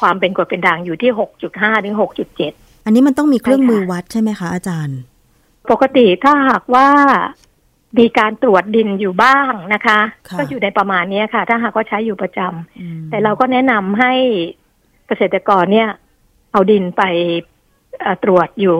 [0.00, 2.52] ความเป็นกรดเป็นด่างอยู่ที่หกจุดห้าถึงหกจุดเจ็ด
[2.84, 4.98] อันนี้มันต้องมีเครื่องใช่ค่ะมือวัดใช่ไหมคะอาจารย์
[5.70, 6.88] ปกติถ้าหากว่า
[7.98, 9.98] มีการตรวจดินอยู่บ้างนะคะ
[10.28, 14.12] ค่ะก็อยู่ในประมาณเนี้ยค่ะ ถ้าหากว่าใช้อยู่ประจำอืมแต่เราก็แนะนำให้
[15.08, 15.88] เกษตรกรเนี่ย
[16.52, 17.02] เอาดินไป
[18.00, 18.76] เอ่อตรวจอยู่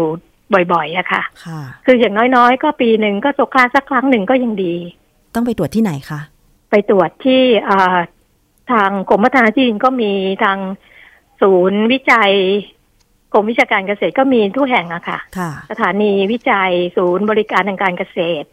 [0.73, 4.75] บ่อยๆอะค่ะค่ะ คืออย่างน้อยๆ ก็ปีหนึ่งก็ตกคาสักครั้งหนึ่งก็ยังดี
[5.35, 6.21] ต้องไปตรวจที่ไหนคะ
[6.71, 7.97] ไปตรวจที่เอ่อ
[8.73, 10.13] ทางกรมพัฒนาที่ดินก็มี
[10.45, 10.59] ทาง
[11.41, 12.33] ศูนย์วิจัย
[13.33, 18.49] กรมวิชาการเกษตรก็มีทุกแห่งอะค่ะค่ะสถานีวิจัยศูนย์บริการทางการเกษตร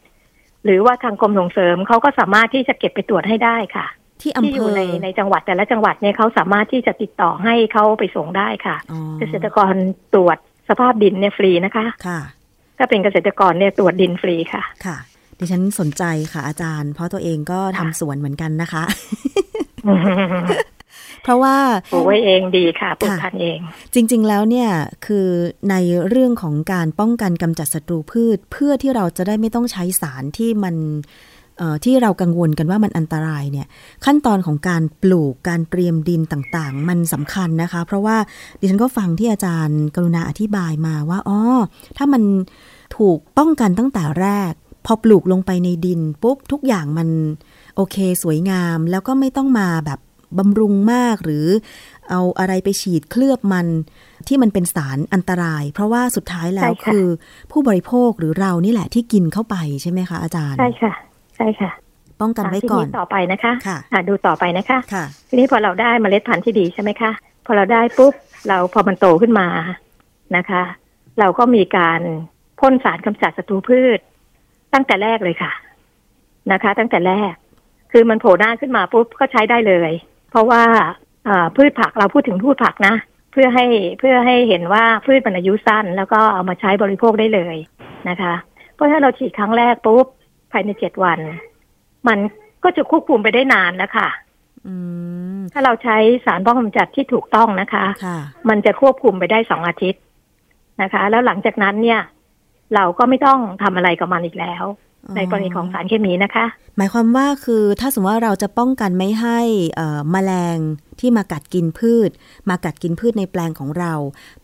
[0.66, 3.88] หรือว่าทางกรมส่งเสริมเขาก็สามารถที่จะเก็บไปตรวจให้ได้ค่ะ
[4.22, 9.74] ที่อำที่เภอยู่อในในจังหวัดแต่ละจังหวัดเนี่ยเขาสามารถที่จะติดต่อให้เขาไปส่งได้ค่ะอ๋อเกษตรกร
[10.14, 10.38] ตรวจ
[10.70, 12.20] สภาพดินเนี่ยฟรีนะคะค่ะ
[12.78, 14.98] ถ้าเป็นเกษตรกรเนี่ยตรวจดินฟรีค่ะค่ะ
[15.40, 18.84] ดิฉันสนใจค่ะอาจารย์ เพราะตัวเองก็ทำค่ะสวนเหมือนกันนะคะ
[21.28, 21.58] เพราะว่า
[21.94, 23.60] ปลูกไว้เองดีค่ะปลูกค่ะทานเอง
[23.94, 24.70] จริง ๆ แล้วเนี่ย
[25.06, 25.28] คือ
[25.70, 25.76] ใน
[26.10, 30.76] เรื่องของการป้องกันกำจัดศัตรูพืช เพื่อที่เราจะได้ไม่ต้องใช้สารที่มัน
[31.58, 33.68] เอ่อที่เรากังวลกันว่ามันอันตรายเนี่ย
[34.06, 38.18] ขั้นตอนของการปลูกการเตรียมดินต่างๆ มันสำคัญนะคะ เพราะว่า
[38.60, 41.40] ดิฉันก็ฟังที่อาจารย์กรุณาอธิบายมาว่าอ๋อ
[41.98, 42.24] ถ้ามัน
[42.98, 44.52] ถูกป้องกันตั้งแต่แรก
[44.86, 47.10] พอปลูกลงไปในดินปุ๊บทุกอย่างมัน
[47.76, 50.00] โอเค สวยงาม แล้วก็ไม่ต้องมาแบบ
[50.38, 51.46] บำรุงมากหรือ
[52.10, 53.68] เอาอะไรไปฉีดเคลือบมัน
[54.28, 57.08] ที่มันเป็นสารอันตราย เพราะว่าสุดท้ายแล้วใช่ค่ะคือ
[57.52, 60.94] ผู้บริโภคหรือเรานี่แหละที่กินเข้าไปใช่ไหมคะอาจารย์ ใช่ค่ะ
[61.36, 61.72] ใช่ค่ะ
[62.22, 67.12] ป้องกันไว้ทีก่อนต่อไปนะคะค่ะอะดูต่อไปนะคะค่ะทีนี้พอเราได้เมล็ดพันธุ์ที่ดีใช่ไหมคะ
[67.46, 68.14] พอเราได้ปุ๊บ
[68.48, 69.48] เราพอมันโตขึ้นมา
[70.36, 70.62] นะคะ
[71.20, 72.02] เราก็มีการ
[72.60, 74.00] พ่นสารกำจัดศัตรูพืช
[74.74, 75.52] ตั้งแต่แรกเลยค่ะ
[76.52, 77.34] นะคะ ตั้งแต่แรก
[77.92, 80.64] คือมันโผล่หน้าขึ้นมาปุ๊บก็ใช้ได้เลยเพ ราะว่า
[81.28, 82.96] อ่าพืชผักเราพูดถึงพืชผักนะ
[83.32, 83.66] เพื่อให้
[84.00, 87.56] เพื่อให้เห็นว่าพืชมันอายุสั้น แล้วก็เอามาใช้บริโภคได้เลย
[88.10, 88.34] นะคะ
[88.76, 90.06] เพราะถ้าเราฉีดครั้งแรกปุ๊บ
[90.52, 91.20] ภายในเจ็ดวัน
[92.08, 92.20] มัน
[92.64, 94.08] ก็จะควบคุมไปได้นานนะคะ
[94.68, 94.74] อื
[95.38, 98.18] มถ้าเราใช้สารป้องกันกำจัดที่ถูกต้องนะคะค่ะ
[98.50, 100.02] มันจะควบคุมไปได้สองอาทิตย์
[100.82, 102.02] นะคะ แล้วหลังจากนั้นเนี่ย
[102.76, 104.64] เราก็ไม่ต้องทำอะไรกับมันอีกแล้ว
[104.97, 106.46] อ๋อ ในกรณีของสารเคมีนะคะ
[106.78, 109.40] หมายความว่าคือถ้าสมมติว่าเราจะป้องกันไม่ให้
[109.76, 110.58] เอ่อแมลง
[111.00, 112.10] ที่มากัดกินพืช
[112.50, 113.94] มากัดกินพืชในแปลงของเรา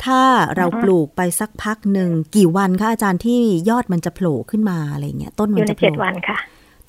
[0.03, 0.21] ถ้า
[0.57, 6.37] เราอือฮึปลูกไปสักพักหนึ่งกี่วันคะอาจารย์ที่ยอดมันจะโผล่ขึ้นมาอะไรเงี้ยต้นอมันยู่ในจะโผเจ็ดล่วันค่ะ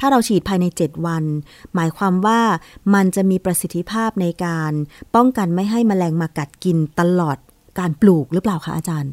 [0.00, 1.24] ถ้าเราฉีดภายใน 7 วัน
[1.74, 2.40] หมายความว่า
[2.94, 4.72] มันจะมีประสิทธิภาพในการ
[5.14, 7.38] ป้องกันไม่ให้แมลงมากัดกินตลอด
[7.78, 9.12] การปลูกหรือเปล่าคะอาจารย์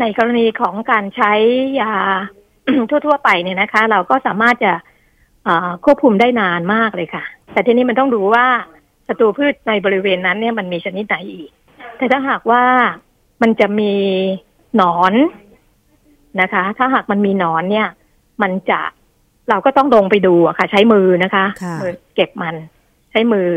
[0.00, 1.32] ในกรณีของการใช้
[1.80, 1.94] ยา
[3.06, 4.72] ทั่ว ๆ ไปเนี่ยนะคะ เราก็สามารถจะ
[5.44, 8.46] เอ่อควบคุมได้นานมากเลยค่ะ แต่ทีนี้มันต้องดูว่า
[9.08, 11.50] ศัตรูพืชในบริเวณนั้นเนี่ยมันมีชนิดไหนอีก
[11.98, 12.62] แต่ถ้าหากว่า
[13.42, 13.92] มันจะมี
[14.76, 15.14] หนอน
[16.40, 17.88] นะคะ ถ้าหากมันมีหนอนเนี่ย
[18.42, 18.80] มันจะ
[19.50, 22.54] เราก็ต้องลงไปดูอะค่ะ ใช้มือนะคะค่ะมือเก็บมัน
[23.10, 23.48] ใช้มือ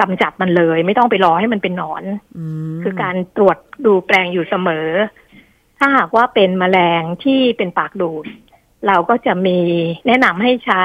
[0.00, 2.02] กำจัดมันเลย ไม่ต้องไปรอให้มันเป็นหนอน
[2.36, 4.86] อืมคือการตรวจดูแปลงอยู่เสมอ
[5.80, 8.24] ถ้าหากว่าเป็นแมลงที่เป็นปากดูด
[8.86, 9.58] เราก็จะมี
[10.06, 10.84] แนะนำให้ใช้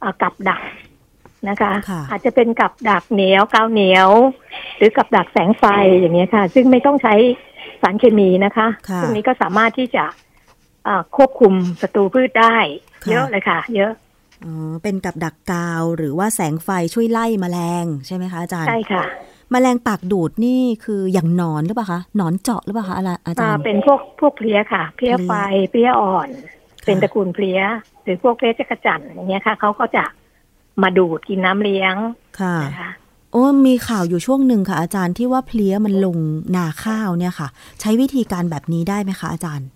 [0.00, 0.62] เอ่อกับดัก
[1.48, 4.08] นะคะค่ะอาจจะเป็นกับดักเหนียวกาวเหนียว
[4.76, 5.64] หรือกับดักแสงไฟ
[6.00, 7.14] อย่างนี้ยค่ะ ซึ่งไม่ต้องใช้
[7.82, 10.04] สารเคมีนะคะค่ะซึ่งนี้ก็สามารถที่จะ
[10.84, 12.56] เอ่อควบคุมศัตรูพืชได้
[13.04, 13.92] ค่ะเยอะเลยค่ะ เยอะ
[14.44, 19.04] อ๋อเป็นกับดักกาวหรือว่าแสงไฟช่วยไล่แมลงใช่ไหมคะอาจารย์ ใช่ค่ะ
[19.50, 25.32] แมลงปากดูดนี่คืออย่างหนอนหรือเปล่าคะหนอนเจาะหรือเปล่าคะอะไรอาจาอ่ารย์เป็นพวกพวกเพลี้ยค่ะ เพลี้ยไฟ
[25.70, 26.28] เพลี้ยอ่อน
[26.84, 27.60] เป็นตระกูลเพลี้ย
[28.02, 30.04] หรือพวกเพลี้ยจักรจั่นอย่างเงี้ยค่ะเขาก็จะ
[30.82, 31.94] มาดูดกินน้ำเลี้ยง
[32.40, 32.90] ค่ะนะคะ
[33.32, 36.16] โอ้มีข่าวอยู่ช่วงหนึ่งค่ะ อาจารย์ที่ว่าเพลี้ยมันลง
[36.56, 37.48] นาข้าวเนี่ยค่ะ
[37.80, 39.68] ใช้วิธีการแบบนี้ได้ไหมคะอาจารย์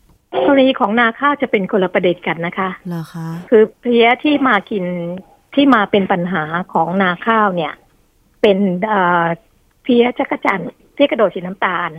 [0.46, 4.84] กรณีของนาข้าวจะเป็นคนละประเด็นกันนะคะเหรอคะคือเพลี้ยที่มากิน
[5.54, 7.72] ที่มาเป็นปัญหาของนาข้าวเนี่ย
[8.42, 8.58] เป็น
[9.84, 10.60] เอ่อเพลี้ยจักรจั่น
[10.94, 11.90] เพลี้ยกระโดดสีน้ำตาล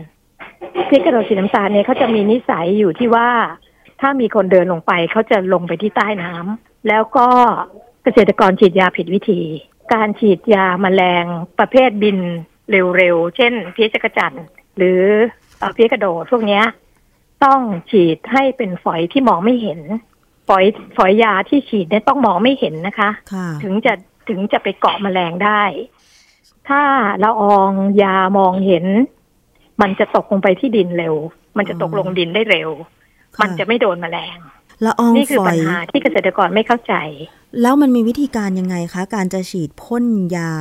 [0.86, 3.28] เพลี้ยกระโดดสีน้ำตาลเนี่ยเขาจะมีนิสัยอยู่ที่ว่า
[4.00, 7.28] ถ้ามีคนเดินลงไปเขาจะลงไปที่ใต้น้ำแล้วก็
[8.02, 9.40] เกษตรกรฉีดยาผิดวิธี
[9.92, 11.24] การฉีดยาแมลง
[11.58, 12.18] ประเภทบิน
[12.70, 14.34] เร็วๆ เช่น เพี้ยจักรจั่น
[14.76, 15.02] หรือ
[15.58, 16.64] เอ่อเพี้ยกระโดดพวกเนี้ย
[17.44, 19.80] ต้องฉีดให้เป็นฝอยที่มองไม่เห็น
[20.48, 20.64] ฝอย
[20.96, 23.92] ฝอยยาที่ฉีดเนี่ยต้องมองไม่เห็นนะคะค่ะถึงจะ
[24.28, 25.62] ถึงจะไปเกาะแมลงได้
[26.68, 26.82] ถ้า
[27.24, 27.70] ละออง
[28.02, 28.84] ยามองเห็น
[29.82, 31.14] มันจะตกลงไปที่ดินเร็ว
[31.56, 32.70] มันจะตกลงดินได้เร็ว
[33.36, 34.38] ค่มันจะไม่โดนแมลง
[34.86, 36.94] ละอองนี่คือฝอปัญยหาที่เกษตรกรไม่เข้าใจ
[37.62, 40.04] แล้วมันมีวิธีการยังไงคะ การจะฉีดพ่น
[40.36, 40.52] ยา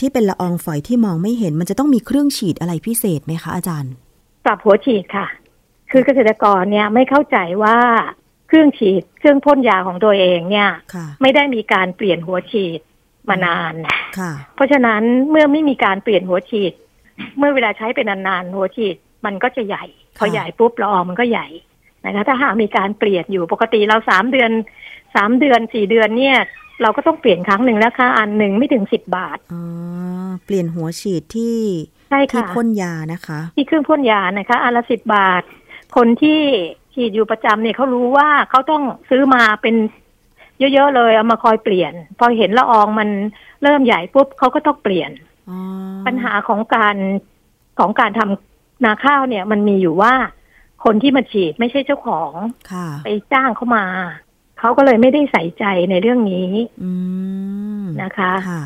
[0.00, 3.92] ที่เป็นละอองฝอยที่มองไม่เห็น มันจะต้องมีเครื่องฉีดอะไรพิเศษไหมคะอาจารย์
[4.44, 5.26] ปรับหัวฉีดค่ะ
[5.90, 7.78] คือเกษตรกรเนี่ยไม่เข้าใจว่า
[8.48, 12.80] เครื่องฉีด เครื่องพ่นยาของตัวเองเนี่ยค่ะไม่ได้มีการเปลี่ยนหัวฉีด
[13.28, 13.74] มานาน
[14.18, 16.72] ค่ะเพราะฉะนั้นเมื่อไม่มีการเปลี่ยนหัวฉีด
[17.38, 19.84] เมื่อเวลาใช้เป็นนานๆหัวฉีดมันก็จะใหญ่
[20.18, 21.48] พอค่ะใหญ่ปุ๊บละอองมันก็ใหญ่
[22.04, 24.50] นะคะถ้าหากมีการเปลี่ยนอยู่ปกติเราสามเดือน
[25.14, 26.38] สามเดือนสี่เดือนเนี่ย
[26.82, 29.62] เราก็ต้องเปลี่ยนครั้งหนึ่งแล้วค่ะอันหนึ่งไม่ถึงสิบบาทอ๋อ
[30.44, 31.58] เปลี่ยนหัวฉีดที่
[32.10, 35.42] ใช่ที่ค่ะพ่นยานะคะ ที่เครื่องพ่นยานะคะอันละสิบบาท
[35.96, 36.40] คนที่
[36.94, 39.74] ฉีดอยู่ประจำเนี่ยเขารู้ว่าเขาต้องซื้อมาเป็น
[40.74, 43.08] เยอะๆเลยเอามาคอยเปลี่ยน พอเห็นละอองมัน
[43.62, 45.10] เริ่มใหญ่ปุ๊บเขาก็ต้องเปลี่ยน
[45.50, 45.58] อ๋อ
[46.06, 46.96] ปัญหาของการ
[47.78, 50.14] ของการทำนาข้าวเนี่ย มันมีอยู่ว่า
[50.84, 52.32] คนที่มาฉีดไม่ใช่เจ้าของ
[52.72, 53.86] ค่ะไปจ้างเขามา
[54.58, 56.50] เขาก็เลยไม่ได้ใส่ใจในเรื่องนี้
[56.82, 56.92] อื
[57.80, 58.62] มนะคะค่ะ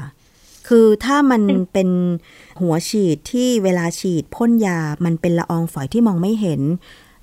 [0.69, 1.89] คือถ้ามันอืมเป็น
[2.61, 6.61] หัวฉีดที่เวลาฉีดพ่นยา มันเป็นละอองฝอยที่มองไม่เห็น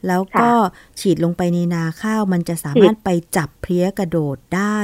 [0.07, 0.51] แล้วก็
[0.99, 4.79] ฉีดลงไปในนาข้าวมันจะสามารถไปจับเพลี้ยกระโดดได้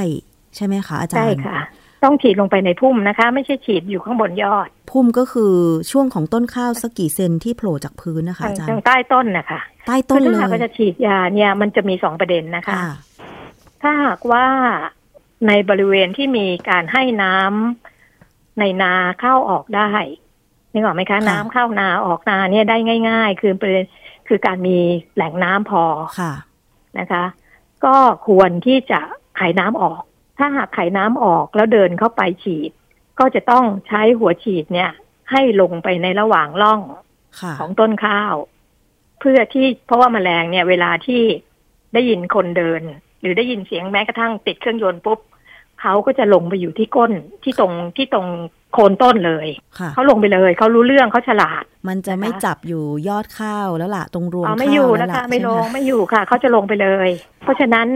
[0.56, 1.60] ใช่ไหมคะอาจารใช่ย์ค่ะ
[2.04, 5.54] ต้องฉีดลงไปในพุ่มนะคะ ไม่ใช่ฉีดอยู่ข้างบนยอด พุ่มก็คือ
[5.90, 12.90] ช่วงของต้นข้าวสักกี่เซนที่โผล่จากพื้นนะคะทางอาจารทางย์ใต้ต้นนะคะใต้ต้นคือเลถ้าหากยว่าจะฉีดยาเนี่ยมันจะมีสองประเด็นนะคะค่ะ
[13.82, 14.46] ถ้าหากว่า
[15.48, 19.90] ในบริเวณที่มีการให้น้ำในนาเข้าออกได้
[20.72, 22.76] นึกออกไหมคะค่ะน้ำเข้านาออกนาเนี่ยได้
[23.08, 23.72] ง่าย ๆ คือเป็น
[24.30, 24.78] คือการมี
[25.14, 25.84] แหล่งน้ำพอ
[26.20, 26.32] ค่ะ
[26.98, 27.24] นะคะ
[27.84, 27.96] ก็
[28.28, 29.00] ควรที่จะ
[29.36, 30.02] ไขน้ำออก
[30.38, 32.70] ถ้าหากไขน้ำออกแล้วเดินเข้าไปฉีด
[33.18, 34.90] ก็จะต้องใช้หัวฉีดเนี่ย
[35.30, 36.80] ให้ลงไปในระหว่างร่อง
[37.40, 38.34] ค่ะของต้นข้าว
[39.20, 41.22] เพื่อที่เพราะว่าแมลงเนี่ย เวลาที่
[41.94, 42.80] ได้ยินคนเดิน
[43.20, 45.20] หรือได้ยินเสียงแม้กระทั่งติดเครื่องยนต์ปุ๊บ
[45.80, 47.12] เขาก็จะลงไปอยู่ที่ก้น
[47.44, 48.26] ที่ตรงที่ตรง
[48.74, 57.08] โคนต้นเลยค่ะเขาลงไปเลยเขารู้เรื่องเขาฉลาด มันจะไม่นะคะจับอยู่ยอดข้าวแล้วล่ะตรงรวงอ๋อข้าวไม่อยู่แล้แล้ววล่ะค่ะไม่ลใช่งหไม่อยู่ค่ะเขาจะลงไปเลย
[57.42, 57.86] เพราะฉะนั้น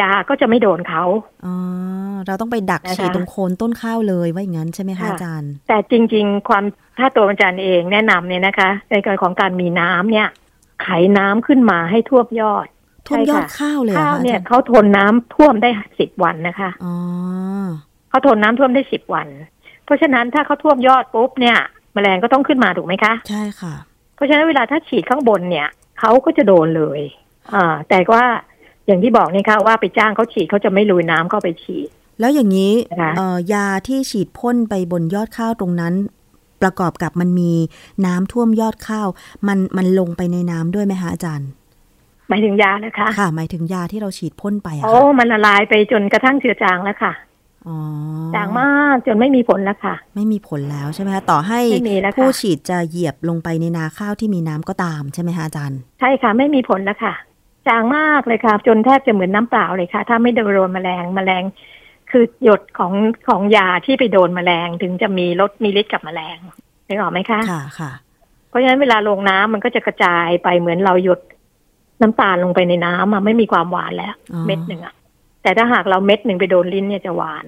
[0.00, 1.02] ยาก็จะไม่โดนเขา
[1.46, 1.54] อ๋อ
[2.26, 6.64] เราต้องไปดักนะคะฉีดตรงโคนต้นข้าวเลยว่าอย่างนั้นใช่ไหมคะค่ะอาจารย์ แต่จริง ๆ ความ
[6.98, 10.28] ถ้าตัวอาจารย์เองแนะนำเนี่ยนะคะ ในการของการมีน้ำเนี่ย
[10.82, 12.66] ไขน้ำขึ้นมาให้ท่วมยอด
[13.06, 15.68] ท่วมยอดใช่ค่ะข้าวเลยหรอข้าวคะเนี่ยอาจารย์เขาทนน้ำท่วมได้
[16.00, 16.94] สิบวันนะคะอ๋อ
[18.08, 19.28] เขาทนน้ำท่วมได้สิบวัน
[19.84, 21.58] เพราะฉะนั้นถ้าเขาท่วมยอดปุ๊บเนี่ย
[21.94, 23.74] แมลงก็ต้องขึ้นมาถูกไหมคะ ใช่ค่ะ
[24.14, 25.68] เพราะฉะนั้นเวลาถ้าฉีดข้างบนเนี่ย
[26.00, 27.00] เขาก็จะโดนเลย
[27.54, 28.24] อ่าแต่ว่า
[28.86, 31.88] อย่างที่บอกนี่ค่ะว่าไปจ้างเขาฉีดเขาจะไม่ลุยน้ำเข้าไปฉีด
[32.20, 35.94] แล้วอย่างนี้นะคะเอ่อยาที่ฉีดพ่นไปบนยอดข้าวตรงนั้น
[36.62, 37.52] ประกอบกับมันมี
[38.06, 39.08] น้ำท่วมยอดข้าว
[39.48, 41.61] มันมันลงไปในน้ำด้วยไหมคะอาจารย์ห
[42.32, 47.12] มายถึงยานะคะ ค่ะ หมายถึงยาที่เราฉีดพ่นไปอะโอ้ค่ะมันละลายไปจนกระทั่งเจือจางแล้วค่ะ
[47.66, 47.78] อ๋อ
[48.34, 57.14] จางมากจนไม่มีผลแล้วค่ะ ไม่มีผลแล้วใช่ไหมคะต่อให้ไม่มีแล้วค่ะผู้ฉีดจะเหยียบลงไปในนาข้าวที่มีน้ำก็ตามใช่ไหมคะอาจารย์ใช่ค่ะ ไม่มีผลแล้วค่ะ
[57.68, 61.42] จางมากเลยค่ะ จนแทบจะเหมือนน้ำเปล่าเลยค่ะ ถ้าไม่โดนแมลงแมลง
[62.10, 62.92] คือหยดของ
[63.28, 66.38] ของยาที่ไปโดนแมลงถึงจะมีลดมีฤทธิ์กับแมลง
[66.88, 67.92] นึกออกไหมคะค่ะค่ะ
[68.48, 71.20] เพราะฉะนั้นเวลาลงน้ำมันก็จะกระจายไปเหมือนเราหยด
[72.02, 74.94] น้ำตาลลงไปในน้ำอะไม่มีความหวานแล้วอ๋อเม็ดหนึ่งอะ
[75.42, 77.46] แต่ถ้าหากเราเม็ดหนึ่งไปโดนลิ้นเนี่ยจะหวาน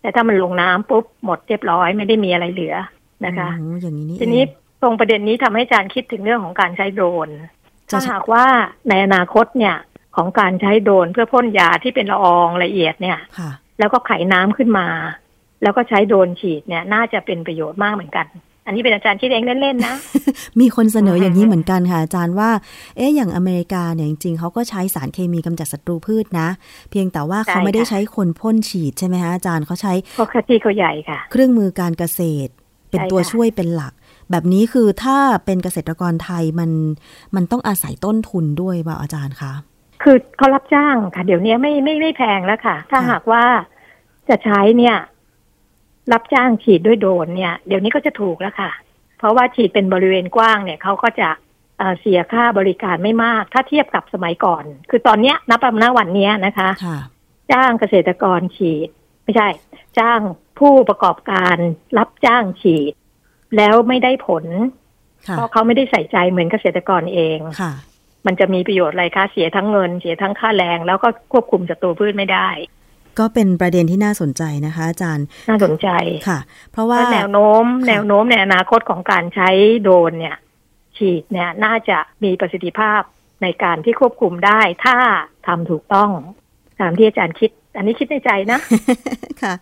[0.00, 2.74] แต่ถ้ามันลงน้ำปุ๊บหมดเรียบร้อยไม่ได้มีอะไรเหลือ
[3.26, 7.28] นะคะโอ้อย่างนี้นี่ทีนี้เองตรงประเด็นนี้ทำให้อาจารย์คิดถึงเรื่องของการใช้โดรน
[7.90, 8.44] จะถ้าหากว่า
[8.88, 9.76] ในอนาคตเนี่ย
[10.16, 14.86] ของการใช้โดรนเพื่อพ่นยาที่เป็นละอองละเอียดเนี่ยค่ะแล้วก็ไขน้ำขึ้นมา
[15.62, 18.26] แล้วก็ใช้โดรนฉีดเนี่ย น่าจะเป็นประโยชน์มากเหมือนกัน
[18.70, 19.96] อันนี้เป็นอาจารย์คิดเองเล่นๆนะ
[20.60, 22.50] มีคนเสนออือฮึอย่างนี้เหมือนกันค่ะอาจารย์ว่า
[22.96, 26.48] เอ๊ะอย่างอเมริกาเนี่ยจริงๆเขาก็ใช้สารเคมีกำจัดศัตรูพืชนะ
[26.90, 32.50] เพียงแต่ว่าเขาไม่ได้ใช้คนพ่นฉีดใช่ไหมคะอาจารย์เขาใช้เพราะค่าที่เขาใหญ่ค่ะ เครื่องมือการเกษตร
[32.90, 33.92] เป็นใช่ตัวค่ะช่วยเป็นหลัก
[34.30, 36.70] แบบนี้คือถ้าเป็นเกษตรกรไทยมัน
[37.36, 39.52] มันต้องอาศัยต้นทุนด้วยเปล่าอาจารย์คะ
[40.02, 43.44] คือเขารับจ้างค่ะ เดี๋ยวนี้ไม่ไม่ไม่แพงแล้วค่ะ ถ้าค่ะหากว่า
[44.28, 44.96] จะใช้เนี่ย
[46.12, 48.70] รับจ้างฉีดด้วยโดรนเนี่ยเดี๋ยวนี้ก็จะถูกแล้วค่ะ
[49.18, 51.28] เพราะว่าฉีดเป็นบริเวณกว้างเนี่ยเขาก็จะ
[51.78, 56.98] เอ่อเสียค่าบริการไม่มาก ถ้าเทียบกับสมัยก่อน คือตอนเนี้ยนับประมาณวันเนี้ยนะคะค่ะ
[57.52, 58.88] จ้างเกษตรกรฉีด
[59.24, 59.48] ไม่ใช่
[59.98, 60.20] จ้าง
[60.58, 61.56] ผู้ประกอบการ
[61.98, 62.92] รับจ้างฉีด
[63.56, 64.44] แล้วไม่ได้ผล
[65.26, 67.72] ค่ะเพราะเขาไม่ได้ใส่ใจเหมือนเกษตรกรเองค่ะ
[68.26, 72.48] มันจะมีประโยชน์อะไรคะเสียทั้งเงิน เสียทั้งค่าแรง แล้วก็ควบคุมศัตรูพืชไม่ได้
[73.20, 75.88] ก็เป็นประเด็นที่น่าสนใจนะคะอาจารย์ น่าสนใจ
[76.28, 76.38] ค่ะ
[76.72, 79.48] เพราะว่าแนวโน้มค่ะแนวโน้มในอนาคตของการใช้
[79.82, 80.36] โดรนเนี่ย
[80.96, 83.00] ฉีดเนี่ยน่าจะมีประสิทธิภาพ
[83.42, 84.96] ในการที่ควบคุมได้ถ้า
[85.46, 86.10] ทำถูกต้อง
[86.80, 88.60] ตามที่อาจารย์คิด อันนี้คิดในใจนะ
[89.42, 89.54] ค่ะ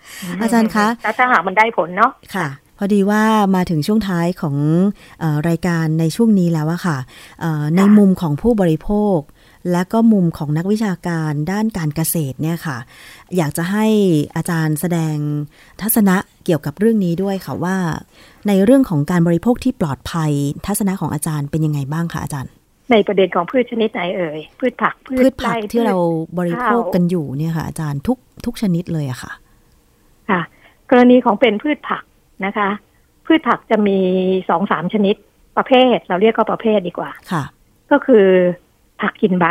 [0.42, 3.22] อาจารย์คะแล้วถ้าหากมันได้ผลเนาะค่ะ พอดีว่า
[3.56, 4.56] มาถึงช่วงท้ายของ
[5.20, 6.98] เออรายการในช่วงนี้แล้วอะค่ะ
[7.40, 9.18] เอ่อในมุมของผู้บริโภค
[9.72, 12.78] และก็มุมของนักวิชาการด้านการเกษตรเนี่ยค่ะ
[13.36, 13.86] อยากจะให้
[14.36, 15.16] อาจารย์แสดง
[15.82, 17.76] ทัศนะเกี่ยวกับเรื่องนี้ด้วยค่ะว่า
[18.48, 20.32] ในเรื่องของการบริโภคที่ปลอดภัย
[20.66, 22.52] ทัศนะของอาจารย์เป็นยังไงบ้างคะอาจารย์
[22.90, 25.96] ในประเด็นของพืชชนิดไหนเอ่ยพืชผักพืชผักไร่ที่เรา
[26.38, 29.32] บริโภคข้าวกันอยู่เนี่ยค่ะ อาจารย์ทุกทุกชนิดเลยอะค่ะ
[30.30, 30.40] ค่ะ
[30.90, 32.02] กรณีของเป็นพืชผัก
[32.46, 32.68] นะคะ
[33.26, 33.98] พืชผักจะมี
[34.48, 35.14] สองสามชนิด
[35.56, 37.42] ประเภท เราเรียกก็ประเภทดีกว่าค่ะ
[37.90, 38.26] ก็คือ
[39.00, 39.46] ผักกินใบ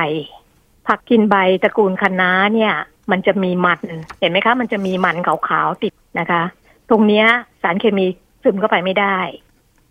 [0.87, 2.73] ผักกินใบตระกูลคะน้าเนี่ย
[3.11, 3.81] มันจะมีมัน
[4.19, 6.43] เห็นไหมคะ มันจะมีมันขาวๆติดนะคะ
[6.89, 7.25] ตรงเนี้ย
[7.61, 8.05] สารเคมี
[8.43, 9.17] ซึมเข้าไปไม่ได้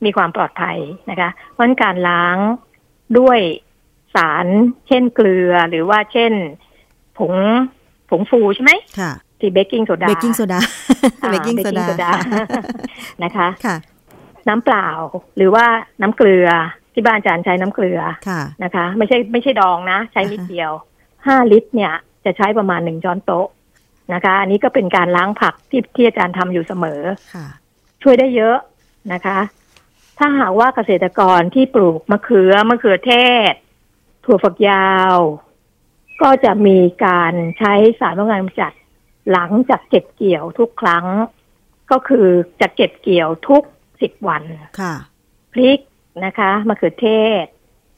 [0.04, 0.78] มีความปลอดภัย
[1.10, 2.38] นะคะ เพราะฉะนั้นการล้าง
[3.18, 3.38] ด้วย
[4.14, 4.46] สาร
[4.88, 6.32] เช่นเกลือหรือว่าเช่น
[7.18, 7.32] ผง
[8.10, 10.60] ผงฟูใช่ไหมค่ะที่ baking soda baking soda
[11.22, 12.10] อ่า baking soda baking soda
[13.24, 13.76] นะคะ ค่ะ
[14.48, 14.88] น้ำเปล่า
[15.36, 15.64] หรือว่า
[16.00, 16.48] น้ำเกลือ
[16.96, 20.70] ที่บ้านอาจารย์ใช้น้ำเกลือค่ะนะคะ ไม่ใช่ไม่ใช่ดองนะ ใช้นิดเดียว
[21.26, 23.48] ห้าลิตรเนี่ย จะใช้ประมาณหนึ่งช้อนโต๊ะ
[24.14, 27.00] นะคะ อันนี้ก็เป็นการล้างผักที่ที่อาจารย์ทำอยู่เสมอ
[27.34, 27.46] ค่ะ
[28.02, 28.56] ช่วยได้เยอะ
[29.12, 29.38] นะคะ
[30.18, 33.12] ถ้าหากว่าเกษตรกรที่ปลูกมะเขือมะเขือเท
[33.52, 33.54] ศ
[34.24, 35.16] ถั่วฝักยาว
[36.22, 38.72] ก็จะมีการใช้สารป้องกันกำจัด
[39.32, 41.06] หลังจากเก็บเกี่ยวทุกครั้ง
[41.90, 42.26] ก็คือ
[42.60, 43.62] จะเก็บเกี่ยวทุก
[44.00, 44.42] สิบวัน
[44.80, 44.94] ค่ะ
[45.52, 45.78] พริก
[46.24, 47.08] นะคะมะเขือเท
[47.42, 47.44] ศ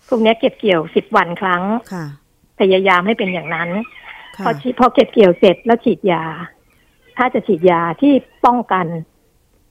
[0.08, 2.04] พวกเนี้ยเก็บเกี่ยวสิบวันครั้งค่ะ
[2.60, 3.70] พยายามให้เป็นอย่างนั้น
[4.36, 6.24] ค่ะพอฉีดพอเก็บเกี่ยวเสร็จแล้วฉีดยา
[7.16, 8.12] ถ้าจะฉีดยาที่
[8.46, 8.86] ป้องกัน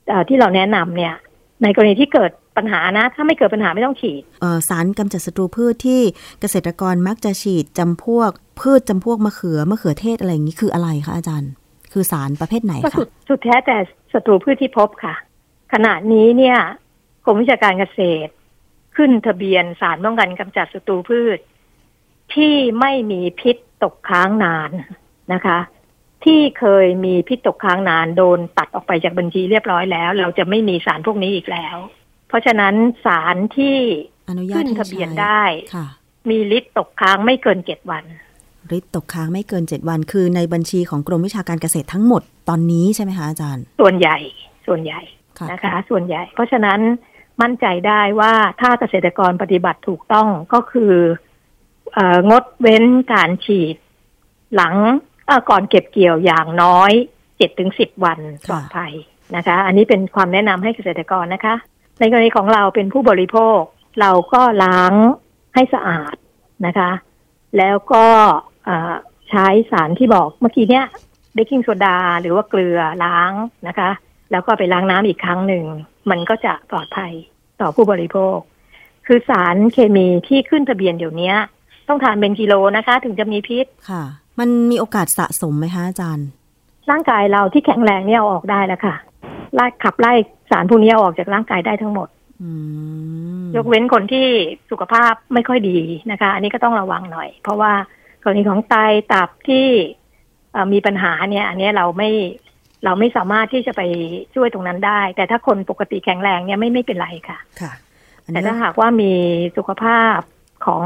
[0.08, 1.14] เอ่อที่เราแนะนำเนี่ย
[1.62, 6.00] ในกรณีที่เกิดปัญหานะ ถ้าไม่เกิดปัญหาไม่ต้องฉีดเอ่อสารกำจัดศัตรูพืชที่
[6.40, 8.30] เกษตรกรมักจะฉีดจำพวก
[8.60, 11.50] พืชจำพวกมะเขือมะเขือเทศอะไรอย่างนี้คืออะไรคะอาจารย์
[11.92, 13.76] คือสารประเภทไหนก็คะสุดสุดแท้แต่
[14.12, 15.14] ศัตรูพืชที่พบค่ะ
[15.72, 16.58] ขณะนี้เนี่ย
[17.24, 18.30] กรมวิชาการเกษตร
[18.98, 21.38] ขึ้นทะเบียนสารป้องกันกำจัดศัตรูพืช
[22.34, 24.70] ที่ไม่มีพิษตกค้างนาน
[25.32, 25.58] นะคะ
[26.24, 31.76] ที่เคยมีพิษตกค้างนานโดนตัดออกไปจากบัญชีเรียบร้อยแล้ว เราจะไม่มีสารพวกนี้อีกแล้ว
[32.28, 32.74] เพราะฉะนั้น
[33.06, 33.76] สารที่
[34.28, 35.42] อนุญาตขึ้นให้ทะเบียนใช้ได้
[35.74, 35.86] ค่ะ
[36.30, 38.04] มีฤทธิ์ตกค้างไม่เกินเจ็ดวัน
[38.76, 44.16] ฤทธิ์ตกค้างไม่เกิน7วัน คือในบัญชีของกรมวิชาการเกษตรทั้งหมดตอนนี้ใช่ไหมคะอาจารย์ ส่วนใหญ่
[44.66, 45.00] ส่วนใหญ่
[45.38, 46.80] ค่ะนะคะ ส่วนใหญ่ เพราะฉะนั้น
[47.42, 50.94] มั่นใจได้ว่าถ้าเกษตรกรปฏิบัติถูกต้องก็คือ
[51.94, 51.98] เอ
[52.30, 53.76] งดเว้นการฉีด
[54.54, 54.74] หลัง
[55.50, 56.92] ก่อนเก็บเกี่ยวอย่างน้อย
[57.36, 58.92] เจ็ดถึงสิบวันปลอดภัย
[59.36, 61.54] นะคะ อันนี้เป็นความแนะนำให้เกษตรกรนะคะ
[61.98, 63.60] ในกรณีของเราเป็นผู้บริโภค
[64.00, 64.92] เราก็ล้าง
[65.54, 66.14] ให้สะอาด
[66.66, 66.90] นะคะ
[67.58, 68.06] แล้วก็
[69.30, 70.86] ใช้สารที่บอกเมื่อกี้เนี้ย
[71.34, 73.32] เบกกิ้งโซดาหรือว่าเกลือล้าง
[73.68, 73.90] นะคะ
[74.30, 75.64] แล้วก็ไปล้างน้ำอีกครั้งหนึ่ง
[76.10, 77.12] มันก็จะปลอดภัย
[77.60, 78.36] ต่อผู้บริโภค
[79.06, 81.32] คือสารเคมีที่ขึ้นทะเบียนเดี๋ยวนี้
[81.88, 84.04] ต้องทานเป็นกิโลนะคะ ถึงจะมีพิษค่ะ
[84.38, 86.28] มันมีโอกาสสะสมไหมคะอาจารย์
[86.90, 88.94] ร่างกายเราที่แข็งแรงเนี่ยเอาออกได้แล้วค่ะ
[89.54, 90.12] ไล่ขับไล่
[90.50, 92.08] สารพวกนี้เอาออกจากร่างกายได้ทั้งหมด
[92.42, 92.50] อื
[93.42, 94.26] มยกเว้นคนที่
[94.70, 95.78] สุขภาพไม่ค่อยดี
[96.10, 97.72] นะคะ อันนี้ก็ต้องระวังหน่อย เพราะว่า
[98.22, 98.74] กรณีของไต
[99.12, 99.66] ตับที่
[100.52, 102.10] เอ่อมีปัญหาเนี่ย อันนี้เราไม่
[102.84, 103.82] เราไม่สามารถที่จะไป
[104.34, 107.72] ช่วยตรงนั้นได้ แต่ถ้าคนปกติแข็งแรงเนี่ยไม่ไม่เป็นไรค่ะ ค่ะ
[108.24, 109.12] อันแต่นี้ถ้าหากว่ามี
[109.56, 110.18] สุขภาพ
[110.66, 110.84] ของ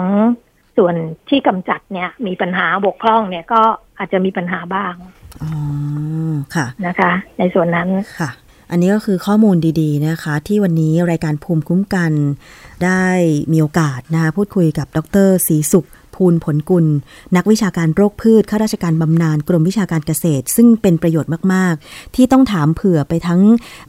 [0.77, 0.95] ส่วน
[1.29, 3.63] ที่กำจัดเนี่ย มีปัญหาบกพร่องเนี่ยก็
[3.99, 4.95] อาจจะมีปัญหาบ้าง
[5.43, 5.51] อ๋อ
[6.55, 7.89] ค่ะนะคะ ในส่วนนั้น
[8.21, 8.31] ค่ะ
[8.71, 12.13] อันนี้ก็คือข้อมูลดี ๆ นะคะ ที่วันนี้รายการภูมิคุ้มกัน
[12.85, 13.05] ได้
[13.53, 15.87] มีโอกาสนะคะพูดคุยกับดรศรีสุข
[16.23, 16.87] ภูลผลกุล
[17.37, 23.41] นักวิชาการโรคพืชข้าราชการบำนาญกรมวิชาการเกษตร ซึ่งเป็นประโยชน์มาก ๆ ที่ต้องถามเผื่อไปทั้ง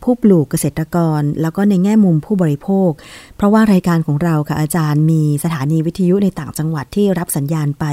[0.04, 2.92] ผู้ปลูกเกษตรกร แล้วก็ในแง่มุมผู้บริโภค
[3.38, 7.86] เพราะว่ารายการของเราค่ะอาจารย์มีสถานีวิทยุในต่างจังหวัดที่รับสัญญาณไป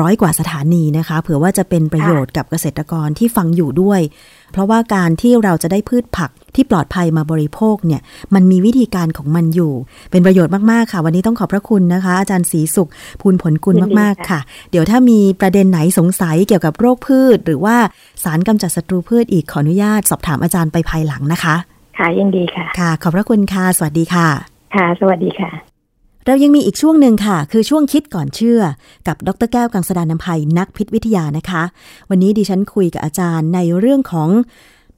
[0.00, 4.00] ร้อยกว่าสถานีนะคะ เผื่อว่าจะเป็นประโยชน์กับเกษตรกรที่ฟังอยู่ด้วย
[4.52, 8.00] เพราะว่าการที่เราจะได้พืชผักที่ปลอดภัยมาบริโภคเนี่ย
[8.34, 9.72] มันมีวิธีการของมันอยู่
[10.10, 12.90] เป็นประโยชน์มาก ๆ ค่ะ วันนี้ต้องขอบพระคุณนะคะ อาจารย์ศรีสุข
[13.20, 14.40] ภูลผลกุลยินดีมากๆค่ะค่ะ
[14.70, 17.76] เดี๋ยวถ้ามีประเด็นไหนสงสัยเกี่ยวกับโรคพืช หรือว่า
[18.24, 21.56] สารกำจัดศัตรูพืชอีกขออนุญาต สอบถามอาจารย์ไปภายหลังนะคะ
[21.98, 24.28] ค่ะยินดีค่ะ ค่ะ ขอบพระคุณค่ะ สวัสดีค่ะ
[24.74, 25.67] ค่ะ สวัสดีค่ะ
[26.30, 28.60] เรายังมีอีกช่วงหนึ่งค่ะ คือช่วงคิดก่อนเชื่อ
[29.06, 31.62] กับดรแก้วกังสดานนภัยนักพิษวิทยานะคะ
[32.10, 34.30] วันนี้ดิฉันคุยกับอาจารย์ในเรื่องของ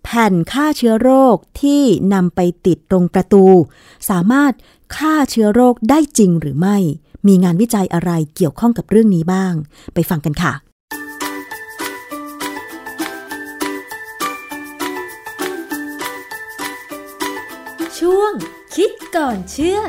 [0.03, 1.83] แผ่นฆ่าเชื้อโรคที่
[2.15, 3.45] นำไปติดตรงประตู
[4.11, 4.53] สามารถ
[4.97, 6.77] ฆ่าเชื้อโรคได้จริงหรือไม่
[7.27, 9.55] มีงานวิจัยอะไรเกี่ยวข้องกับเรื่องนี้บ้าง
[9.95, 10.53] ไปฟังกันค่ะ
[17.99, 18.33] ช่วง
[18.75, 19.81] คิดก่อนเชื่อ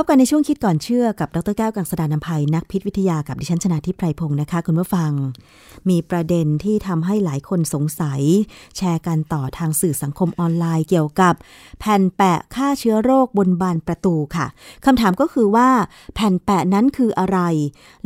[0.00, 5.12] พบกันในช่วงคิดก่อนเชื่อกับดรแก้วกังสดานนภัยนักพิษวิทยากับดิฉันชนาทิพไพรพงศ์นะคะ คุณผู้ฟัง
[5.88, 8.22] มีประเด็นที่ทำให้หลายคนสงสัย
[8.76, 11.34] แชร์กันต่อทางสื่อสังคมออนไลน์เกี่ยวกับ
[11.78, 14.46] แผ่นแปะฆ่าเชื้อโรคบนบานประตูค่ะ
[14.84, 15.68] คำถามก็คือว่า
[16.14, 17.38] แผ่นแปะนั้นคืออะไร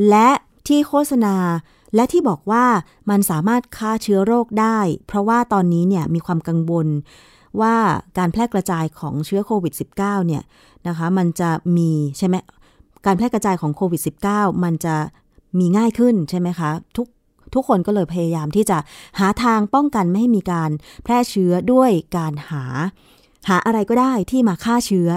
[0.08, 0.28] และ
[0.68, 1.36] ที่โฆษณา
[1.94, 2.64] และที่บอกว่า
[3.10, 6.88] มันสามารถฆ่าเชื้อโรคได้ เพราะว่าตอนนี้เนี่ยมีความกังวล
[7.60, 7.76] ว่า
[8.18, 10.42] การแพร่กระจายของเชื้อโควิด -19 เนี่ย
[10.88, 12.36] นะคะมันจะมีใช่ไหม
[13.06, 14.00] การแพร่กระจายของโควิด
[14.32, 14.96] -19 มันจะ
[15.58, 17.06] มีง่ายขึ้นใช่ไหมคะทุก
[17.54, 18.78] ทุกคนก็เลยพยายามที่จะ
[19.18, 20.70] หาทางป้องกันไม่ให้มีการ
[21.04, 22.64] แพร่เชื้อด้วยการหา
[23.48, 25.08] หาอะไรก็ได้ที่มาฆ่าเชื้อ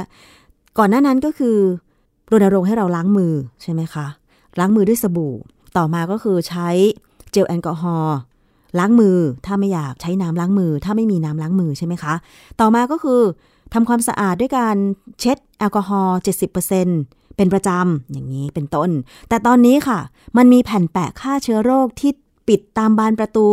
[0.77, 1.57] ก่อนหน้านั้นก็คือ
[2.31, 4.07] รณรงค์ให้เราล้างมือใช่ไหมคะ
[4.59, 5.35] ล้างมือด้วยสบู่
[5.77, 6.69] ต่อมาก็คือใช้
[7.31, 8.17] เจลแอลกอฮอล์
[8.79, 12.13] ล้างมือ ถ้าไม่อยากใช้น้ำล้างมือ ถ้าไม่มีน้ำล้างมือใช่ไหมคะ
[12.59, 13.21] ต่อมาก็คือ
[13.73, 14.75] ทำความสะอาดด้วยการ
[15.19, 16.17] เช็ดแอลกอฮอล์
[16.73, 18.89] 70%เป็นประจำอย่างนี้เป็นต้น
[19.29, 19.99] แต่ตอนนี้ค่ะ
[20.37, 22.11] มันมีแผ่นแปะฆ่าเชื้อโรคที่
[22.47, 23.47] ปิดตามบานประตู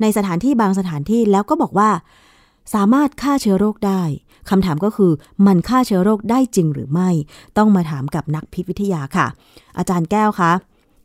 [0.00, 1.90] ในสถานที่บางสถานที่แล้วก็บอกว่า
[2.74, 4.02] สามารถฆ่าเชื้อโรคได้
[4.50, 5.12] คำถามก็คือ
[5.46, 7.10] มันฆ่าเชื้อโรคได้จริงหรือไม่
[7.58, 9.26] ต้องมาถามกับนักพิษวิทยาค่ะ
[9.78, 10.52] อาจารย์แก้วคะ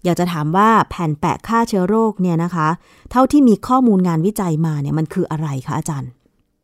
[0.06, 2.68] อยากจะถามว่าแผ่นแปะฆ่าเชื้อโรคเนี่ยนะคะ
[3.12, 6.12] เท่าที่มีข้อมูลงานวิจัยมาเนี่ยมันคืออะไรคะอาจารย์